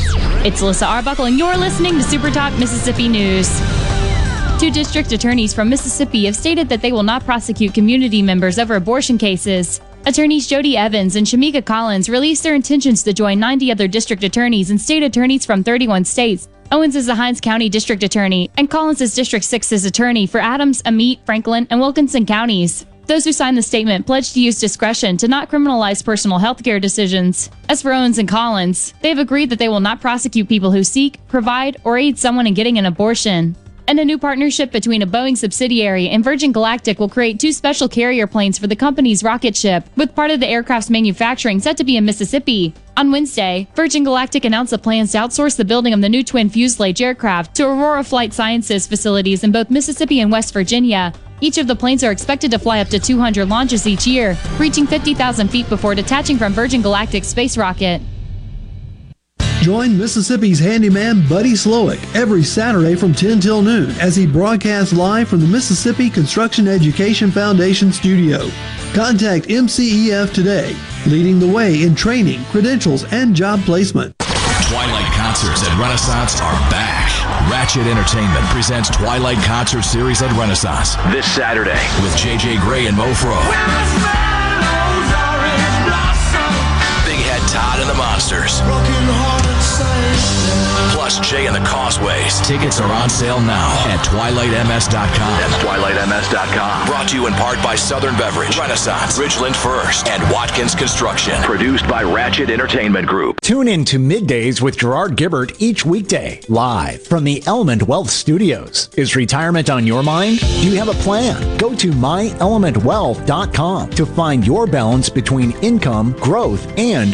[0.43, 3.47] It's Alyssa Arbuckle, and you're listening to Super Talk Mississippi News.
[4.59, 8.75] Two district attorneys from Mississippi have stated that they will not prosecute community members over
[8.75, 9.79] abortion cases.
[10.07, 14.71] Attorneys Jody Owens and Shamika Collins released their intentions to join 90 other district attorneys
[14.71, 16.49] and state attorneys from 31 states.
[16.71, 20.81] Owens is the Hinds County District Attorney, and Collins is District 6's attorney for Adams,
[20.85, 22.87] Amite, Franklin, and Wilkinson counties.
[23.11, 26.79] Those who signed the statement pledged to use discretion to not criminalize personal health care
[26.79, 27.49] decisions.
[27.67, 30.81] As for Owens and Collins, they have agreed that they will not prosecute people who
[30.81, 33.57] seek, provide, or aid someone in getting an abortion.
[33.89, 37.89] And a new partnership between a Boeing subsidiary and Virgin Galactic will create two special
[37.89, 41.83] carrier planes for the company's rocket ship, with part of the aircraft's manufacturing set to
[41.83, 42.73] be in Mississippi.
[42.95, 46.49] On Wednesday, Virgin Galactic announced the plans to outsource the building of the new twin
[46.49, 51.11] fuselage aircraft to Aurora Flight Sciences facilities in both Mississippi and West Virginia.
[51.43, 54.85] Each of the planes are expected to fly up to 200 launches each year, reaching
[54.85, 57.99] 50,000 feet before detaching from Virgin Galactic's space rocket.
[59.61, 65.27] Join Mississippi's handyman Buddy Slowick every Saturday from 10 till noon as he broadcasts live
[65.27, 68.49] from the Mississippi Construction Education Foundation studio.
[68.93, 70.75] Contact MCEF today,
[71.07, 74.15] leading the way in training, credentials, and job placement.
[75.31, 77.07] Concerts at Renaissance are back.
[77.49, 83.39] Ratchet Entertainment presents Twilight Concert Series at Renaissance this Saturday with JJ Grey and Mofro.
[87.07, 88.61] Big Head Todd and the Monsters.
[90.93, 92.39] Plus Jay and the Causeways.
[92.45, 95.39] Tickets are on sale now at twilightms.com.
[95.39, 96.87] That's twilightms.com.
[96.87, 101.41] Brought to you in part by Southern Beverage, Renaissance, Ridgeland First, and Watkins Construction.
[101.41, 103.41] Produced by Ratchet Entertainment Group.
[103.41, 108.89] Tune in to Middays with Gerard Gibert each weekday, live from the Element Wealth Studios.
[108.95, 110.39] Is retirement on your mind?
[110.39, 111.57] Do you have a plan?
[111.57, 117.13] Go to myelementwealth.com to find your balance between income, growth, and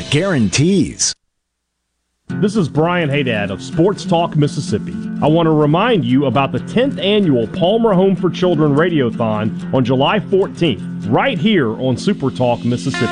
[2.29, 4.95] This is Brian Haydad of Sports Talk Mississippi.
[5.21, 9.85] I want to remind you about the 10th annual Palmer Home for Children Radiothon on
[9.85, 13.05] July 14th, right here on Super Talk Mississippi.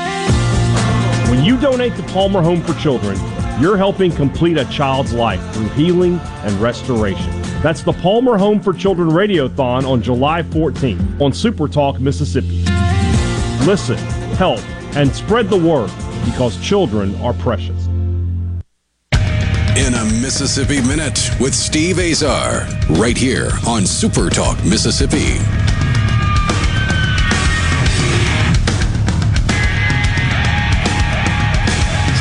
[1.29, 3.15] When you donate to Palmer Home for Children,
[3.61, 7.29] you're helping complete a child's life through healing and restoration.
[7.61, 12.65] That's the Palmer Home for Children Radiothon on July 14th on Super Talk Mississippi.
[13.67, 13.99] Listen,
[14.37, 14.61] help,
[14.95, 15.91] and spread the word
[16.25, 17.87] because children are precious.
[19.77, 25.37] In a Mississippi Minute with Steve Azar, right here on Super Talk Mississippi.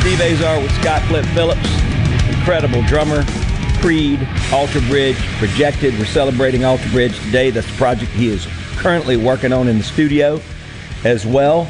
[0.01, 1.69] Steve Azar with Scott Flip Phillips,
[2.29, 3.25] incredible drummer.
[3.81, 5.99] Creed, Alter Bridge, projected.
[5.99, 7.51] We're celebrating Alter Bridge today.
[7.51, 10.41] That's the project he is currently working on in the studio
[11.05, 11.69] as well.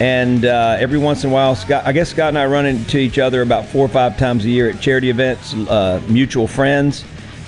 [0.00, 2.98] And uh, every once in a while, Scott, I guess Scott and I run into
[2.98, 7.04] each other about four or five times a year at charity events, uh, mutual friends.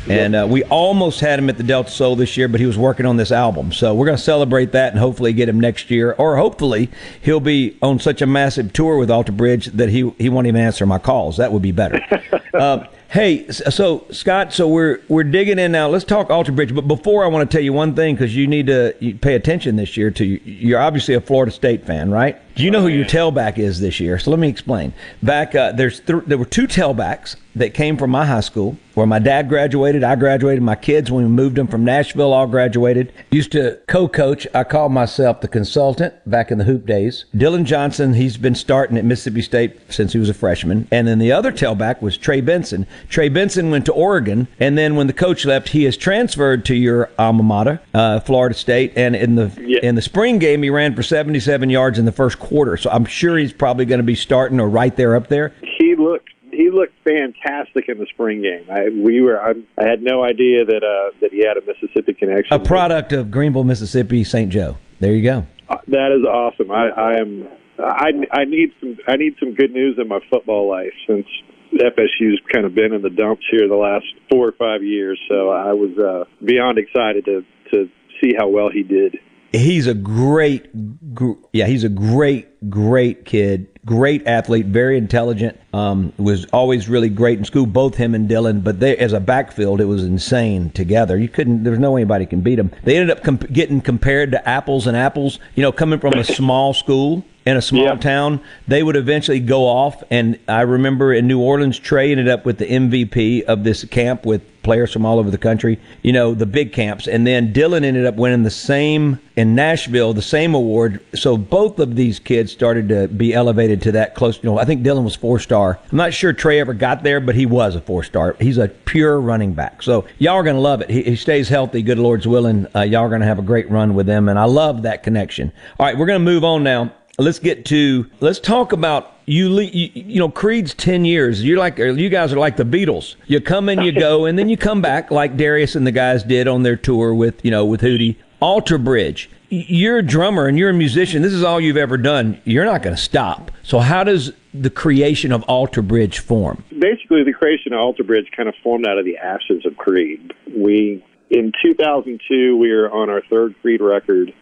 [0.08, 2.78] And uh, we almost had him at the Delta Soul this year, but he was
[2.78, 3.72] working on this album.
[3.72, 6.12] So we're going to celebrate that and hopefully get him next year.
[6.12, 10.30] Or hopefully he'll be on such a massive tour with Alter Bridge that he, he
[10.30, 11.36] won't even answer my calls.
[11.36, 12.00] That would be better.
[12.54, 15.88] uh, hey, so Scott, so we're we're digging in now.
[15.88, 16.74] Let's talk Alter Bridge.
[16.74, 19.76] But before, I want to tell you one thing because you need to pay attention
[19.76, 20.10] this year.
[20.10, 22.40] To you're obviously a Florida State fan, right?
[22.58, 24.18] Do you know who your tailback is this year?
[24.18, 24.92] So let me explain.
[25.22, 29.06] Back uh, there's th- there were two tailbacks that came from my high school where
[29.06, 30.02] my dad graduated.
[30.02, 30.62] I graduated.
[30.62, 33.12] My kids, when we moved them from Nashville, all graduated.
[33.30, 34.46] Used to co-coach.
[34.54, 37.24] I called myself the consultant back in the hoop days.
[37.36, 40.88] Dillon Johnson, he's been starting at Mississippi State since he was a freshman.
[40.90, 42.86] And then the other tailback was Trey Benson.
[43.08, 46.74] Trey Benson went to Oregon, and then when the coach left, he has transferred to
[46.74, 48.92] your alma mater, uh, Florida State.
[48.96, 49.80] And in the yeah.
[49.82, 52.47] in the spring game, he ran for 77 yards in the first quarter.
[52.76, 55.54] So I'm sure he's probably going to be starting or right there up there.
[55.78, 58.64] He looked he looked fantastic in the spring game.
[58.70, 62.14] I we were I, I had no idea that uh, that he had a Mississippi
[62.14, 62.52] connection.
[62.52, 64.50] A product of Greenville, Mississippi, St.
[64.50, 64.76] Joe.
[65.00, 65.46] There you go.
[65.68, 66.70] Uh, that is awesome.
[66.70, 70.68] I, I am I I need some I need some good news in my football
[70.68, 71.26] life since
[71.72, 75.20] FSU's kind of been in the dumps here the last four or five years.
[75.28, 77.88] So I was uh, beyond excited to to
[78.20, 79.18] see how well he did
[79.52, 86.12] he's a great gr- yeah he's a great great kid great athlete very intelligent um,
[86.18, 89.80] was always really great in school both him and dillon but they as a backfield
[89.80, 93.16] it was insane together you couldn't there's no way anybody can beat them they ended
[93.16, 97.24] up comp- getting compared to apples and apples you know coming from a small school
[97.48, 98.00] in a small yep.
[98.02, 100.02] town, they would eventually go off.
[100.10, 104.26] And I remember in New Orleans, Trey ended up with the MVP of this camp
[104.26, 107.08] with players from all over the country, you know, the big camps.
[107.08, 111.00] And then Dillon ended up winning the same in Nashville, the same award.
[111.14, 114.36] So both of these kids started to be elevated to that close.
[114.42, 115.78] You know, I think Dillon was four star.
[115.90, 118.36] I'm not sure Trey ever got there, but he was a four star.
[118.40, 119.82] He's a pure running back.
[119.82, 120.90] So y'all are going to love it.
[120.90, 121.82] He, he, stays healthy.
[121.82, 122.66] Good Lord's willing.
[122.74, 124.28] Uh, y'all are going to have a great run with him.
[124.28, 125.52] And I love that connection.
[125.78, 129.58] All right, we're going to move on now let's get to let's talk about you,
[129.58, 133.40] you, you know creed's 10 years you're like you guys are like the beatles you
[133.40, 136.46] come and you go and then you come back like darius and the guys did
[136.46, 140.70] on their tour with you know with hootie alter bridge you're a drummer and you're
[140.70, 141.22] a musician.
[141.22, 142.40] This is all you've ever done.
[142.44, 143.50] You're not going to stop.
[143.62, 146.64] So how does the creation of Alter Bridge form?
[146.70, 150.32] Basically, the creation of Alter Bridge kind of formed out of the ashes of Creed.
[150.54, 154.32] We in 2002 we were on our third Creed record,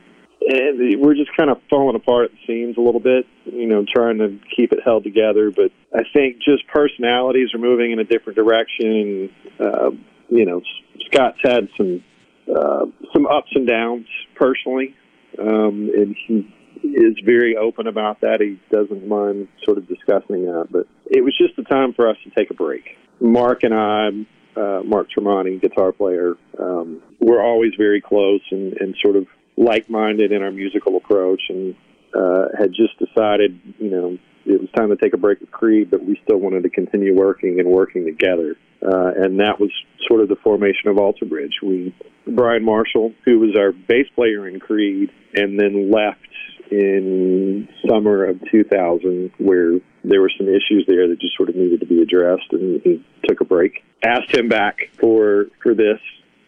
[0.40, 3.26] and we're just kind of falling apart at the seams a little bit.
[3.44, 5.50] You know, trying to keep it held together.
[5.50, 9.30] But I think just personalities are moving in a different direction.
[9.58, 9.90] Uh,
[10.28, 10.62] you know,
[11.06, 12.02] Scott's had some
[12.54, 14.94] uh, some ups and downs personally,
[15.38, 18.40] um, and he is very open about that.
[18.40, 20.68] He doesn't mind sort of discussing that.
[20.70, 22.96] But it was just the time for us to take a break.
[23.20, 24.08] Mark and I,
[24.60, 29.26] uh, Mark Tremonti, guitar player, um, we're always very close and, and sort of
[29.56, 31.74] like-minded in our musical approach, and
[32.14, 35.90] uh, had just decided, you know, it was time to take a break with Creed,
[35.90, 38.56] but we still wanted to continue working and working together.
[38.82, 39.70] Uh, and that was
[40.06, 41.58] sort of the formation of Alter Bridge.
[41.62, 41.94] We,
[42.26, 46.20] Brian Marshall, who was our bass player in Creed, and then left
[46.70, 51.80] in summer of 2000, where there were some issues there that just sort of needed
[51.80, 53.82] to be addressed, and he took a break.
[54.04, 55.98] Asked him back for for this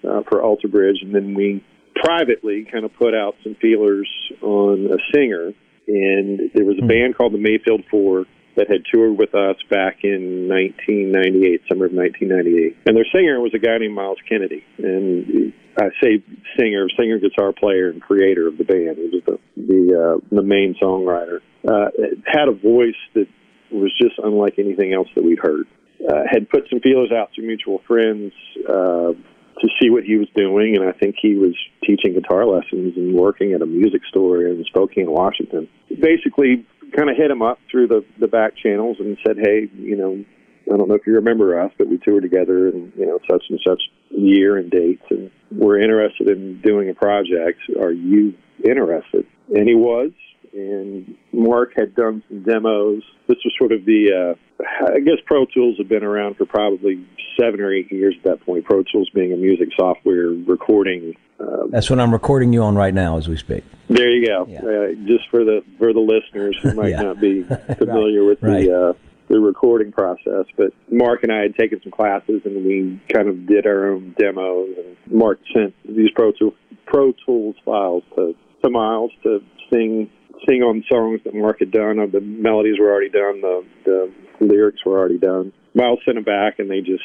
[0.08, 4.08] uh, for Alter Bridge, and then we privately kind of put out some feelers
[4.42, 5.52] on a singer,
[5.88, 8.26] and there was a band called the Mayfield Four
[8.56, 12.76] that had toured with us back in 1998, summer of 1998.
[12.86, 14.64] And their singer was a guy named Myles Kennedy.
[14.78, 16.22] And I say
[16.58, 18.98] singer, singer, guitar player, and creator of the band.
[18.98, 21.40] He was the the, uh, the main songwriter.
[21.66, 21.90] Uh,
[22.26, 23.26] had a voice that
[23.70, 25.66] was just unlike anything else that we'd heard.
[26.08, 28.32] Uh, had put some feelers out to mutual friends
[28.68, 29.12] uh,
[29.60, 31.54] to see what he was doing, and I think he was
[31.84, 35.68] teaching guitar lessons and working at a music store in Spokane, Washington.
[35.88, 39.96] Basically, kind of hit him up through the the back channels and said, "Hey, you
[39.96, 40.24] know,
[40.72, 43.44] I don't know if you remember us, but we toured together and you know such
[43.50, 47.60] and such year and dates, and we're interested in doing a project.
[47.80, 48.34] Are you
[48.64, 50.12] interested?" And he was.
[50.58, 53.02] And Mark had done some demos.
[53.28, 57.06] This was sort of the, uh, I guess Pro Tools had been around for probably
[57.38, 58.64] seven or eight years at that point.
[58.64, 62.92] Pro Tools being a music software recording uh, That's what I'm recording you on right
[62.92, 63.62] now as we speak.
[63.88, 64.42] there you go.
[64.42, 67.02] Uh, just for the for the listeners who might Yeah.
[67.02, 67.44] not be
[67.78, 68.64] familiar with Right.
[68.66, 68.92] the uh,
[69.28, 73.46] the recording process, but Mark and I had taken some classes and we kind of
[73.46, 74.74] did our own demos.
[74.78, 76.54] And Mark sent these Pro Tool
[76.86, 78.34] Pro Tools files to
[78.64, 79.38] to Myles to
[79.72, 80.10] sing
[80.48, 81.98] sing on songs that Mark had done.
[81.98, 83.40] Uh, The melodies were already done.
[83.40, 85.52] The the lyrics were already done.
[85.74, 87.04] Myles sent them back, and they just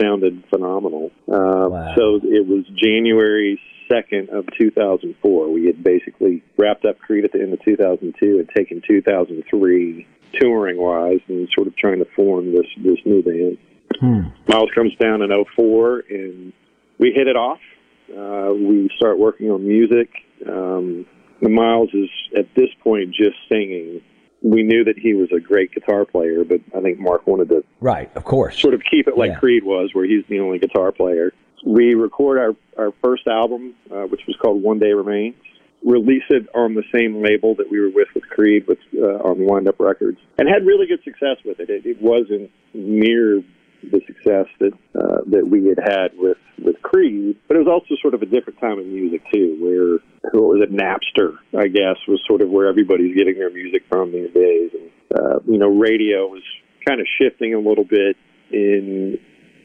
[0.00, 1.10] sounded phenomenal.
[1.28, 3.60] Uh, So it was January
[3.90, 5.48] 2nd of 2004.
[5.52, 10.06] We had basically wrapped up Creed at the end of 2002 and taken 2003
[10.40, 13.58] touring wise and sort of trying to form this, this new band.
[14.48, 16.52] Myles comes down in 04 and
[16.98, 17.60] we hit it off.
[18.10, 20.10] Uh, we start working on music.
[20.46, 21.06] Um,
[21.40, 24.00] Myles is at this point just singing.
[24.42, 27.64] We knew that he was a great guitar player, but I think Mark wanted to
[27.80, 28.58] Right, of course.
[28.60, 29.38] sort of keep it like Yeah.
[29.38, 31.32] Creed was, where he's the only guitar player.
[31.64, 35.34] We record our, our first album, uh, which was called One Day Remains,
[35.84, 39.38] release it on the same label that we were with with Creed, with uh, on
[39.44, 41.70] Wind Up Records, and had really good success with it.
[41.70, 43.42] It, it wasn't near
[43.82, 47.94] the success that uh, that we had had with with Creed, but it was also
[48.00, 51.96] sort of a different time in music too, where what was it, Napster, I guess,
[52.08, 55.68] was sort of where everybody's getting their music from these days, and uh, you know,
[55.68, 56.42] radio was
[56.86, 58.16] kind of shifting a little bit
[58.50, 59.18] in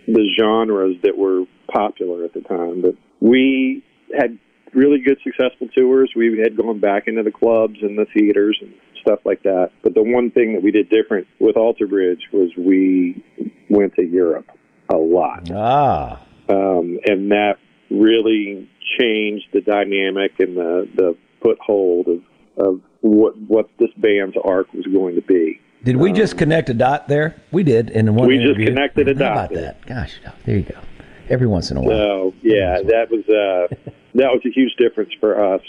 [0.07, 2.81] the genres that were popular at the time.
[2.81, 3.83] But we
[4.17, 4.37] had
[4.73, 6.11] really good successful tours.
[6.15, 9.71] We had gone back into the clubs and the theaters and stuff like that.
[9.83, 13.23] But the one thing that we did different with Alter Bridge was we
[13.69, 14.49] went to Europe
[14.89, 15.49] a lot.
[15.53, 16.21] Ah.
[16.49, 17.55] Um, and that
[17.89, 22.21] really changed the dynamic and the, the foothold of,
[22.57, 25.59] of what, what this band's arc was going to be.
[25.83, 27.41] Did we just connect a dot there?
[27.51, 29.85] We did in one We just connected a How dot about that?
[29.85, 30.79] Gosh, there you go.
[31.27, 31.89] Every once in a while.
[31.89, 35.61] So yeah, that was uh, that was a huge difference for us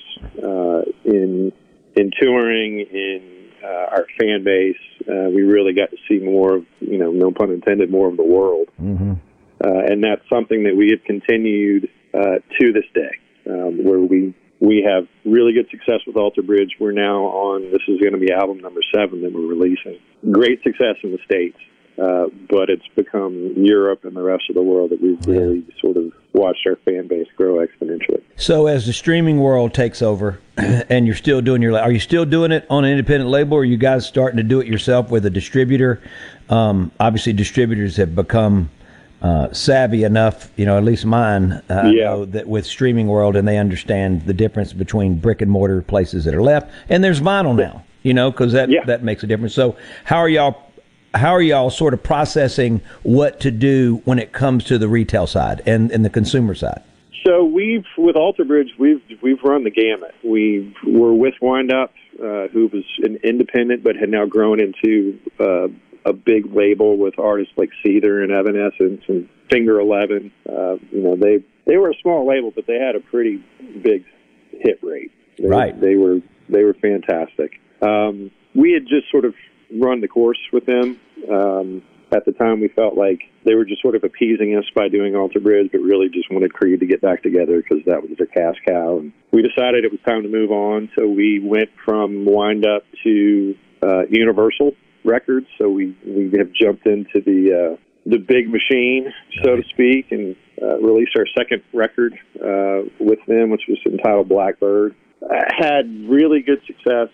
[0.43, 1.53] uh, in
[1.97, 4.77] in touring in uh, our fan base.
[5.09, 8.17] Uh, we really got to see more of you know, no pun intended, more of
[8.17, 9.13] the world, Mm-hmm.
[9.65, 13.15] uh, and that's something that we have continued uh, to this day,
[13.49, 16.77] um, where we we have really good success with Alter Bridge.
[16.79, 19.99] We're now on this is going to be album number seven that we're releasing.
[20.31, 21.59] Great success in the states.
[21.99, 25.97] Uh, but it's become Europe and the rest of the world that we've really sort
[25.97, 28.23] of watched our fan base grow exponentially.
[28.37, 32.25] So as the streaming world takes over, and you're still doing your, are you still
[32.25, 35.11] doing it on an independent label, or are you guys starting to do it yourself
[35.11, 36.01] with a distributor?
[36.49, 38.71] Um, obviously, distributors have become
[39.21, 42.05] uh, savvy enough, you know, at least mine, uh, Yeah.
[42.07, 46.25] know that with streaming world, and they understand the difference between brick and mortar places
[46.25, 49.55] that are left, and there's vinyl now, you know, because that that makes a difference.
[49.55, 50.62] So, how are y'all?
[51.15, 55.27] How are y'all sort of processing what to do when it comes to the retail
[55.27, 56.83] side and, and the consumer side?
[57.25, 60.15] So we've with Alter Bridge, we've we've run the gamut.
[60.25, 65.19] We were with Wind Up, uh, who was an independent but had now grown into
[65.39, 65.69] uh,
[66.05, 70.33] a big label with artists like Seether and Evanescence and Finger Eleven.
[70.49, 73.45] Uh, you know, they they were a small label, but they had a pretty
[73.83, 74.05] big
[74.51, 75.13] hit rate.
[75.39, 75.81] They, Right.
[75.81, 77.61] They were they were fantastic.
[77.81, 79.35] Um, we had just sort of
[79.81, 80.99] run the course with them.
[81.31, 84.89] Um, at the time, we felt like they were just sort of appeasing us by
[84.89, 88.11] doing Alter Bridge, but really just wanted Creed to get back together because that was
[88.19, 88.99] their cash cow.
[88.99, 92.85] And we decided it was time to move on, so we went from Wind Up
[93.05, 94.73] to uh, Universal
[95.05, 95.47] Records.
[95.59, 99.13] So we we have jumped into the uh, the big machine,
[99.43, 104.29] so to speak, and uh, released our second record uh, with them, which was entitled
[104.29, 104.95] Blackbird.
[105.23, 107.09] I had really good success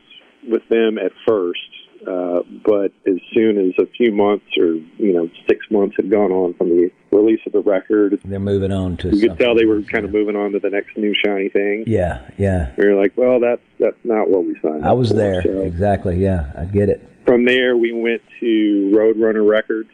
[0.47, 1.61] with them at first,
[2.07, 6.31] uh, but as soon as a few months or you know six months had gone
[6.33, 9.15] on from the release of the record, They're moving on to.
[9.15, 11.85] you could tell they were kind of moving on to the next new shiny thing.
[11.87, 12.73] Yeah, yeah.
[12.77, 14.85] We were like, well, that's that's not what we signed.
[14.85, 15.15] I was for.
[15.17, 15.43] there.
[15.43, 16.17] So Exactly.
[16.23, 17.01] Yeah, I get it.
[17.25, 19.91] from there, we went to Roadrunner Records,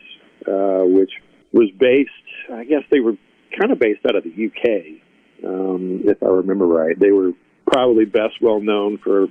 [0.46, 1.10] uh, which
[1.52, 2.10] was based.
[2.52, 3.16] I guess they were
[3.58, 5.00] kind of based out of the UK,
[5.48, 6.98] um, if I remember right.
[6.98, 7.32] They were
[7.66, 9.26] probably best well known for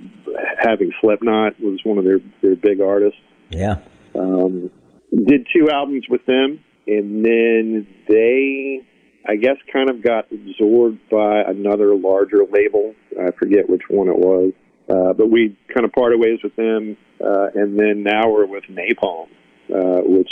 [0.60, 3.18] having Slipknot was one of their their big artists.
[3.50, 3.76] Yeah.
[4.18, 4.70] Um,
[5.12, 8.80] did two albums with them, and then they,
[9.26, 12.94] I guess, kind of got absorbed by another larger label.
[13.20, 14.52] I forget which one it was,
[14.88, 18.64] uh, but we kind of parted ways with them, uh, and then now we're with
[18.64, 19.28] Napalm,
[19.72, 20.30] uh, which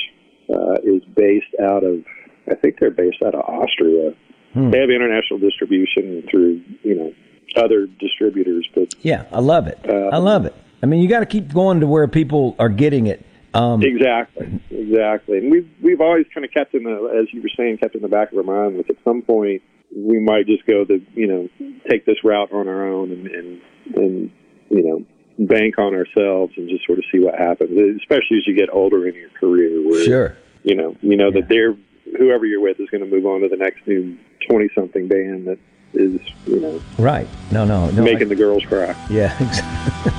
[0.50, 2.04] uh, is based out of,
[2.50, 4.14] I think they're based out of Austria.
[4.52, 4.70] Hmm.
[4.70, 7.12] They have international distribution through, you know,
[7.56, 9.78] other distributors, but Yeah, I love it.
[9.88, 10.54] Uh, I love it.
[10.82, 13.24] I mean, you got to keep going to where people are getting it.
[13.54, 15.38] Um, exactly, exactly.
[15.38, 18.02] And we've we've always kind of kept in the, as you were saying, kept in
[18.02, 18.78] the back of our mind.
[18.78, 19.62] Like at some point,
[19.94, 21.48] we might just go the, you know,
[21.88, 23.60] take this route on our own and and,
[23.94, 24.30] and
[24.70, 25.04] you know,
[25.46, 27.70] bank on ourselves and just sort of see what happens.
[28.00, 30.36] Especially as you get older in your career, where Sure.
[30.62, 31.76] you know, you know that they're
[32.18, 34.16] whoever you're with is going to move on to the next new
[34.48, 35.58] twenty something band that
[35.94, 37.26] is, you know, Right.
[37.50, 38.02] No, no, no.
[38.02, 38.94] making I- the girls cry.
[39.10, 39.32] yeah.
[39.42, 40.12] exactly.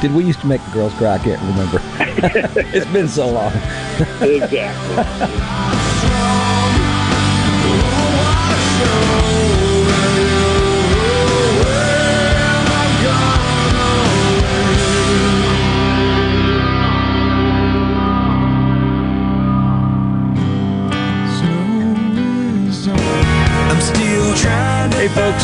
[0.00, 1.14] Did we used to make the girls cry?
[1.14, 1.80] I can't remember.
[2.74, 3.52] it's been so long.
[4.22, 5.86] exactly.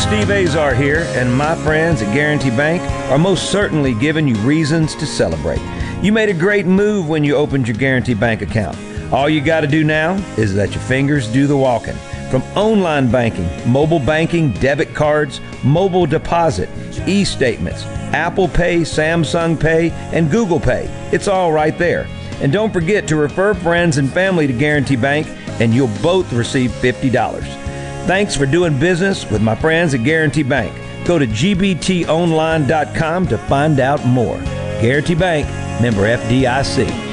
[0.07, 2.81] Steve Azar here, and my friends at Guarantee Bank
[3.11, 5.59] are most certainly giving you reasons to celebrate.
[6.01, 8.77] You made a great move when you opened your Guarantee Bank account.
[9.11, 11.95] All you got to do now is let your fingers do the walking.
[12.31, 16.69] From online banking, mobile banking, debit cards, mobile deposit,
[17.05, 17.83] e statements,
[18.13, 20.85] Apple Pay, Samsung Pay, and Google Pay.
[21.11, 22.07] It's all right there.
[22.39, 25.27] And don't forget to refer friends and family to Guarantee Bank,
[25.59, 27.66] and you'll both receive $50.
[28.07, 30.73] Thanks for doing business with my friends at Guarantee Bank.
[31.05, 34.37] Go to gbtonline.com to find out more.
[34.79, 35.45] Guarantee Bank,
[35.81, 37.06] member FDIC.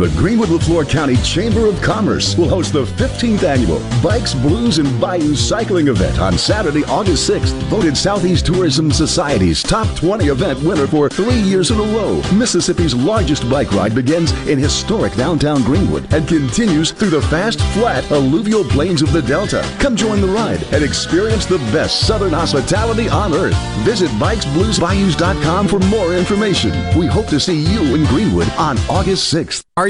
[0.00, 4.98] The Greenwood Leflore County Chamber of Commerce will host the 15th annual Bikes, Blues, and
[4.98, 7.52] Bayou Cycling event on Saturday, August 6th.
[7.64, 12.22] Voted Southeast Tourism Society's top 20 event winner for three years in a row.
[12.32, 18.10] Mississippi's largest bike ride begins in historic downtown Greenwood and continues through the fast, flat,
[18.10, 19.60] alluvial plains of the Delta.
[19.80, 23.54] Come join the ride and experience the best Southern hospitality on earth.
[23.84, 26.70] Visit bikesbluesbayous.com for more information.
[26.98, 29.62] We hope to see you in Greenwood on August 6th.
[29.76, 29.89] Are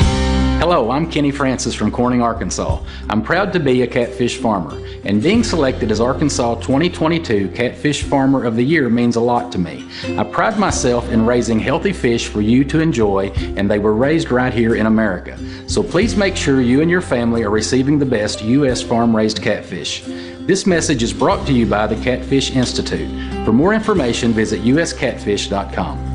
[0.71, 2.81] Hello, I'm Kenny Francis from Corning, Arkansas.
[3.09, 8.45] I'm proud to be a catfish farmer, and being selected as Arkansas 2022 Catfish Farmer
[8.45, 9.85] of the Year means a lot to me.
[10.17, 14.31] I pride myself in raising healthy fish for you to enjoy, and they were raised
[14.31, 15.37] right here in America.
[15.67, 18.81] So please make sure you and your family are receiving the best U.S.
[18.81, 20.05] farm raised catfish.
[20.05, 23.09] This message is brought to you by the Catfish Institute.
[23.43, 26.10] For more information, visit uscatfish.com.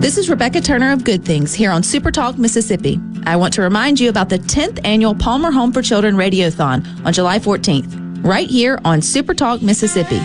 [0.00, 2.98] This is Rebecca Turner of Good Things here on Super Talk Mississippi.
[3.26, 7.12] I want to remind you about the 10th annual Palmer Home for Children Radiothon on
[7.12, 10.20] July 14th, right here on Super Talk Mississippi.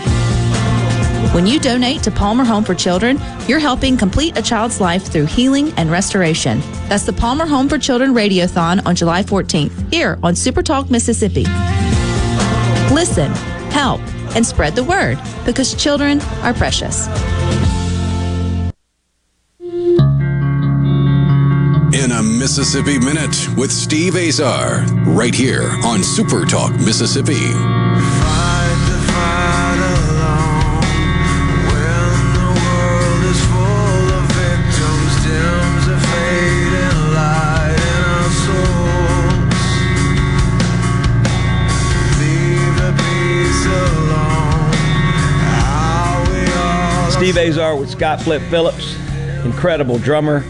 [1.34, 5.26] When you donate to Palmer Home for Children, you're helping complete a child's life through
[5.26, 6.60] healing and restoration.
[6.88, 11.44] That's the Palmer Home for Children Radiothon on July 14th, here on Super Talk Mississippi.
[12.94, 13.30] Listen,
[13.70, 14.00] help,
[14.34, 17.08] and spread the word because children are precious.
[22.06, 27.34] In a Mississippi Minute with Steve Azar, right here on Super Talk Mississippi.
[47.10, 48.94] Steve Azar with Scott Flip Phillips,
[49.44, 50.44] incredible drummer.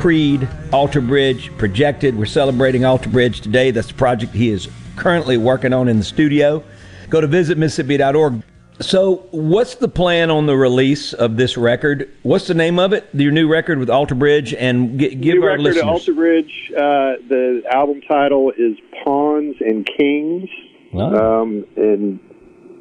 [0.00, 2.16] Creed, Alter Bridge, projected.
[2.16, 3.70] We're celebrating Alter Bridge today.
[3.70, 6.64] That's the project he is currently working on in the studio.
[7.10, 8.42] Go to visitmississippi.org.
[8.80, 12.10] So, what's the plan on the release of this record?
[12.22, 13.10] What's the name of it?
[13.12, 15.84] Your new record with Alter Bridge, and g- give new our record listeners.
[15.84, 16.72] Alter Bridge.
[16.74, 20.48] Uh, the album title is Pawns and Kings.
[20.94, 22.18] Um, and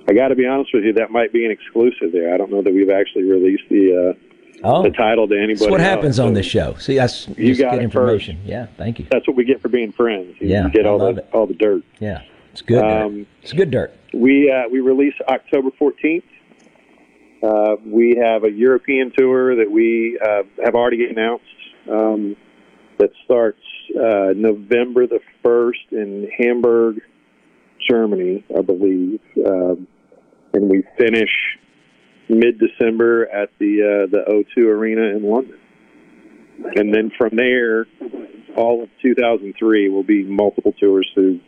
[0.08, 2.34] I got to be honest with you, that might be an exclusive there.
[2.34, 4.29] I don't know that we've actually released the uh,
[4.64, 4.84] Oh.
[4.84, 5.56] the title to anybody.
[5.56, 5.90] That's what else.
[5.90, 6.76] happens on this show.
[6.80, 8.40] See, that's You got get it information.
[8.46, 9.08] Yeah, thank you.
[9.12, 10.36] That's what we get for being friends.
[10.40, 11.30] You Yeah, get I all love the it.
[11.34, 11.84] all the dirt.
[12.00, 12.82] Yeah, it's good.
[12.82, 13.04] dirt.
[13.06, 13.94] Um, it's good dirt.
[14.14, 16.26] We uh, we release October fourteenth.
[17.42, 21.46] Uh, we have a European tour that we uh, have already announced
[21.90, 22.36] um,
[22.98, 23.62] that starts
[23.96, 27.00] uh, November the first in Hamburg,
[27.90, 29.88] Germany, I believe, um,
[30.54, 31.30] and we finish
[32.30, 35.60] mid December at the uh, the O2 Arena in London,
[36.76, 37.88] and then from there,
[38.56, 41.40] all of 2003 will be multiple tours through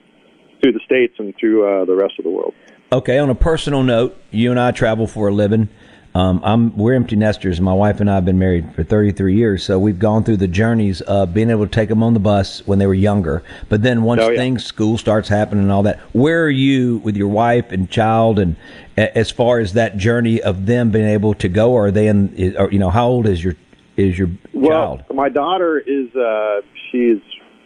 [0.61, 2.53] through the states and through uh, the rest of the world.
[2.91, 5.69] Okay, on a personal note, you and I travel for a living.
[6.13, 7.61] Um, I'm we're empty nesters.
[7.61, 10.47] My wife and I have been married for 33 years, so we've gone through the
[10.47, 13.43] journeys of being able to take them on the bus when they were younger.
[13.69, 14.37] But then once Oh, yeah.
[14.37, 18.39] things, school starts happening and all that, where are you with your wife and child,
[18.39, 18.57] and
[18.97, 21.77] a- as far as that journey of them being able to go?
[21.77, 22.55] Are they in?
[22.57, 23.55] Or, you know, how old is your
[23.95, 25.15] is your Well, child?
[25.15, 26.59] my daughter is uh,
[26.91, 27.21] she's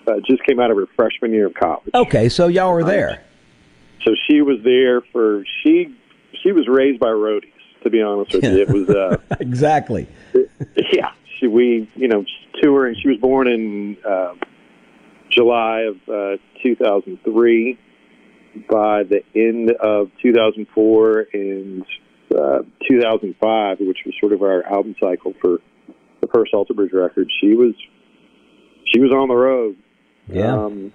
[0.07, 1.89] uh, just came out of her freshman year of college.
[1.95, 3.23] Okay, so y'all were there.
[4.03, 5.95] So she was there for she
[6.43, 7.49] she was raised by roadies.
[7.85, 10.07] To be honest with you, it was uh, exactly.
[10.91, 11.11] yeah.
[11.39, 12.25] She we you know
[12.59, 12.95] touring.
[12.99, 14.33] She was born in uh,
[15.29, 17.79] July of uh, 2003.
[18.69, 21.85] By the end of 2004 and
[22.33, 22.59] uh,
[22.89, 25.59] 2005, which was sort of our album cycle for
[26.21, 27.73] the first Alter Bridge record, she was
[28.91, 29.77] she was on the road.
[30.27, 30.55] Yeah.
[30.55, 30.91] Um,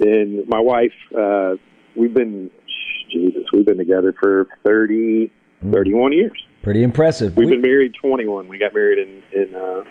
[0.00, 1.56] and my wife, uh,
[1.94, 2.50] we've been
[3.10, 5.30] Jesus, we've been together for 30,
[5.70, 6.32] 31 years.
[6.62, 7.36] Pretty impressive.
[7.36, 8.48] We've been married 21.
[8.48, 9.84] We got married in in uh,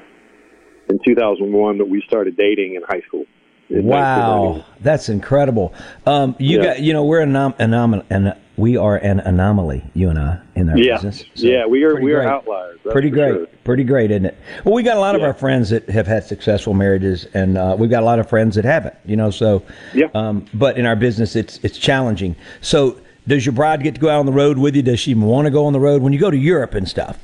[0.90, 3.26] in 2001, but we started dating in high school.
[3.70, 5.74] in Wow, that's incredible.
[6.06, 6.64] Um, you Yeah.
[6.66, 9.82] got, you know, we're an anomaly, and we are an anomaly.
[9.94, 11.24] You and I in our Yeah, business.
[11.36, 12.28] So yeah, we are we are great.
[12.28, 12.80] outliers.
[12.90, 13.48] pretty great, sure.
[13.64, 14.38] pretty great, isn't it?
[14.66, 17.76] Well, we got a lot of our friends that have had successful marriages, and uh,
[17.78, 18.96] we've got a lot of friends that haven't.
[19.06, 19.64] You know, so
[19.94, 20.08] yeah.
[20.16, 22.36] Um, but in our business, it's it's challenging.
[22.62, 22.98] So,
[23.28, 24.82] does your bride get to go out on the road with you?
[24.82, 26.88] Does she even want to go on the road when you go to Europe and
[26.88, 27.20] stuff?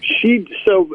[0.00, 0.90] She so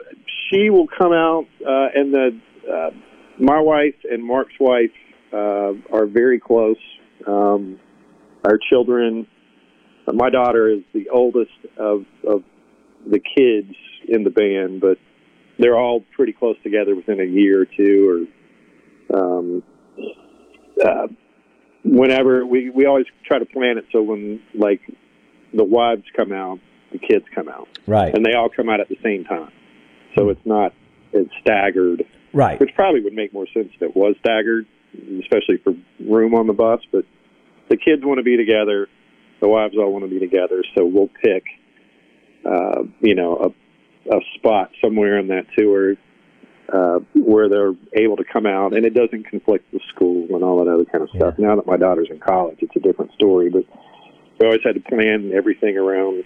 [0.49, 2.39] she will come out, uh, and the
[2.71, 2.91] uh,
[3.39, 4.91] my wife and Mark's wife
[5.33, 6.77] uh, are very close.
[7.25, 7.79] Um,
[8.43, 9.27] our children,
[10.13, 12.43] my daughter is the oldest of of
[13.07, 13.75] the kids
[14.07, 14.97] in the band, but
[15.57, 18.27] they're all pretty close together within a year or two,
[19.11, 19.63] or um,
[20.83, 21.07] uh,
[21.83, 24.81] whenever we we always try to plan it so when like
[25.53, 26.59] the wives come out,
[26.91, 28.13] the kids come out Right.
[28.13, 29.51] and they all come out at the same time.
[30.15, 30.73] So it's not
[31.11, 32.59] it's staggered, Right.
[32.59, 34.65] which probably would make more sense if it was staggered,
[35.21, 36.81] especially for room on the bus.
[36.91, 37.05] But
[37.69, 38.87] the kids want to be together,
[39.39, 41.43] the wives all want to be together, so we'll pick,
[42.45, 43.53] uh, you know,
[44.09, 45.95] a, a spot somewhere in that tour
[46.73, 50.63] uh, where they're able to come out, and it doesn't conflict with school and all
[50.63, 51.35] that other kind of stuff.
[51.37, 53.63] Now that my daughter's in college, it's a different story, but
[54.39, 56.23] we always had to plan everything around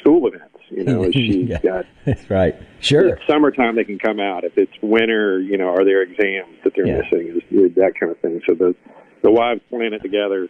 [0.00, 0.52] school events.
[0.70, 1.58] You know, as she's Yeah.
[1.62, 2.54] got That's right.
[2.80, 3.08] Sure.
[3.08, 4.44] if it's summertime they can come out.
[4.44, 7.02] If it's winter, you know, are there exams that they're Yeah.
[7.02, 7.40] missing?
[7.50, 8.40] Is that kind of thing.
[8.48, 8.74] So the
[9.22, 10.48] the wives plan it together.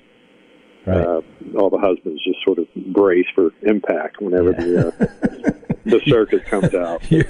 [0.87, 1.05] Right.
[1.05, 1.20] Uh,
[1.59, 6.74] all the husbands just sort of brace for impact whenever the uh, the circus comes
[6.74, 7.09] out.
[7.11, 7.24] your,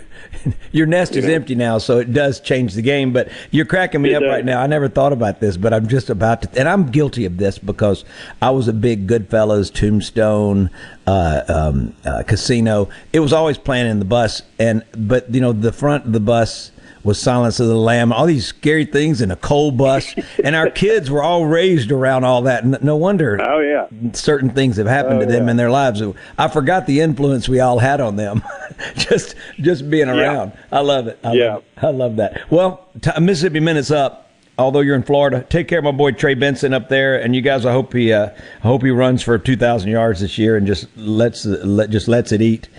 [0.72, 1.32] your nest You is know.
[1.34, 3.12] empty now, so it does change the game.
[3.12, 4.30] But you're cracking me It up does.
[4.30, 4.61] right now.
[4.61, 7.59] I never thought about this, but I'm just about to, and I'm guilty of this
[7.59, 8.04] because
[8.42, 10.70] I was a big Goodfellas, Tombstone,
[11.07, 12.88] uh, um, uh, Casino.
[13.12, 16.20] It was always playing in the bus, and but you know the front of the
[16.20, 16.72] bus
[17.07, 20.68] was Silence of the Lamb, all these scary things in a coal bus, and our
[20.68, 22.64] kids were all raised around all that.
[22.64, 25.50] And no wonder Oh yeah, certain things have happened Oh, to them yeah.
[25.52, 26.02] in their lives.
[26.36, 28.42] I forgot the influence we all had on them,
[28.96, 30.52] just just being around.
[30.70, 31.18] I love it.
[31.24, 31.54] I Yeah.
[31.54, 31.84] love it.
[31.84, 32.50] I love that.
[32.50, 34.24] Well, t- Mississippi Minute's up.
[34.59, 37.42] Although you're in Florida, take care of my boy Trey Benson up there, and you
[37.42, 37.66] guys.
[37.66, 38.30] I hope he, uh,
[38.64, 42.32] I hope he runs for 2,000 yards this year and just lets let, just lets
[42.32, 42.70] it eat.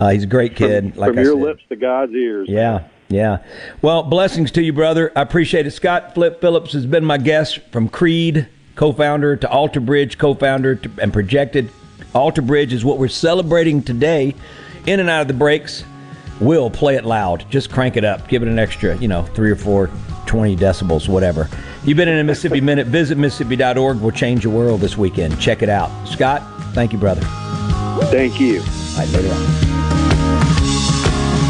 [0.00, 0.94] Uh, he's a great kid.
[0.94, 1.42] from, like from your said.
[1.42, 2.48] lips to God's ears.
[2.50, 3.38] Yeah, yeah.
[3.82, 5.12] Well, blessings to you, brother.
[5.14, 5.72] I appreciate it.
[5.72, 11.12] Scott Flip Phillips has been my guest from Creed, co-founder to Alter Bridge, co-founder and
[11.12, 11.70] projected.
[12.14, 14.34] Alter Bridge is what we're celebrating today.
[14.86, 15.84] In and out of the breaks,
[16.40, 17.44] we'll play it loud.
[17.50, 18.28] Just crank it up.
[18.28, 19.90] Give it an extra, you know, three or four,
[20.26, 21.48] 20 decibels, whatever.
[21.84, 22.86] You've been in a Mississippi Minute.
[22.88, 24.00] Visit Mississippi.org.
[24.00, 25.40] We'll change your world this weekend.
[25.40, 25.90] Check it out.
[26.06, 26.42] Scott,
[26.72, 27.22] thank you, brother.
[28.06, 28.60] Thank you.
[28.60, 29.66] All right, later on.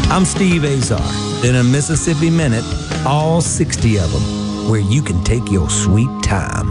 [0.09, 1.26] I'm Steve Azar.
[1.43, 2.63] In a Mississippi Minute,
[3.05, 6.67] all 60 of them, where you can take your sweet time.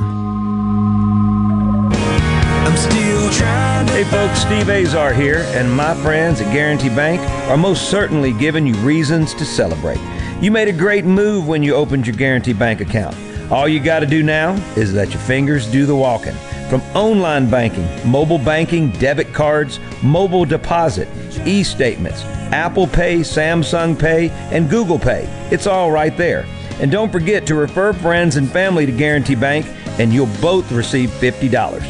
[2.67, 7.57] I'm still trying Hey folks, Steve Azar here, and my friends at Guarantee Bank are
[7.57, 9.99] most certainly giving you reasons to celebrate.
[10.43, 13.17] You made a great move when you opened your Guarantee Bank account.
[13.51, 16.35] All you got to do now is let your fingers do the walking.
[16.69, 21.09] From online banking, mobile banking, debit cards, mobile deposit,
[21.47, 25.29] e statements, Apple Pay, Samsung Pay, and Google Pay.
[25.53, 26.45] It's all right there.
[26.81, 29.67] And don't forget to refer friends and family to Guarantee Bank,
[29.99, 31.81] and you'll both receive $50.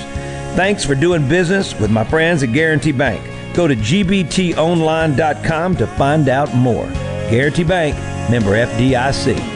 [0.54, 3.24] Thanks for doing business with my friends at Guarantee Bank.
[3.54, 6.86] Go to gbtonline.com to find out more.
[7.30, 7.96] Guarantee Bank,
[8.30, 9.55] member FDIC.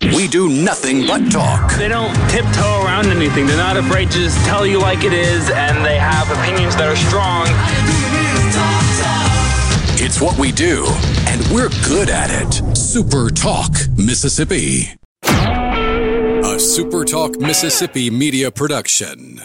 [0.00, 1.72] We do nothing but talk.
[1.74, 3.46] They don't tiptoe around anything.
[3.46, 6.88] They're not afraid to just tell you like it is, and they have opinions that
[6.88, 7.46] are strong.
[10.00, 10.86] It's what we do,
[11.26, 12.76] and we're good at it.
[12.76, 14.88] Super Talk, Mississippi.
[15.24, 19.42] A Super Talk, Mississippi media production.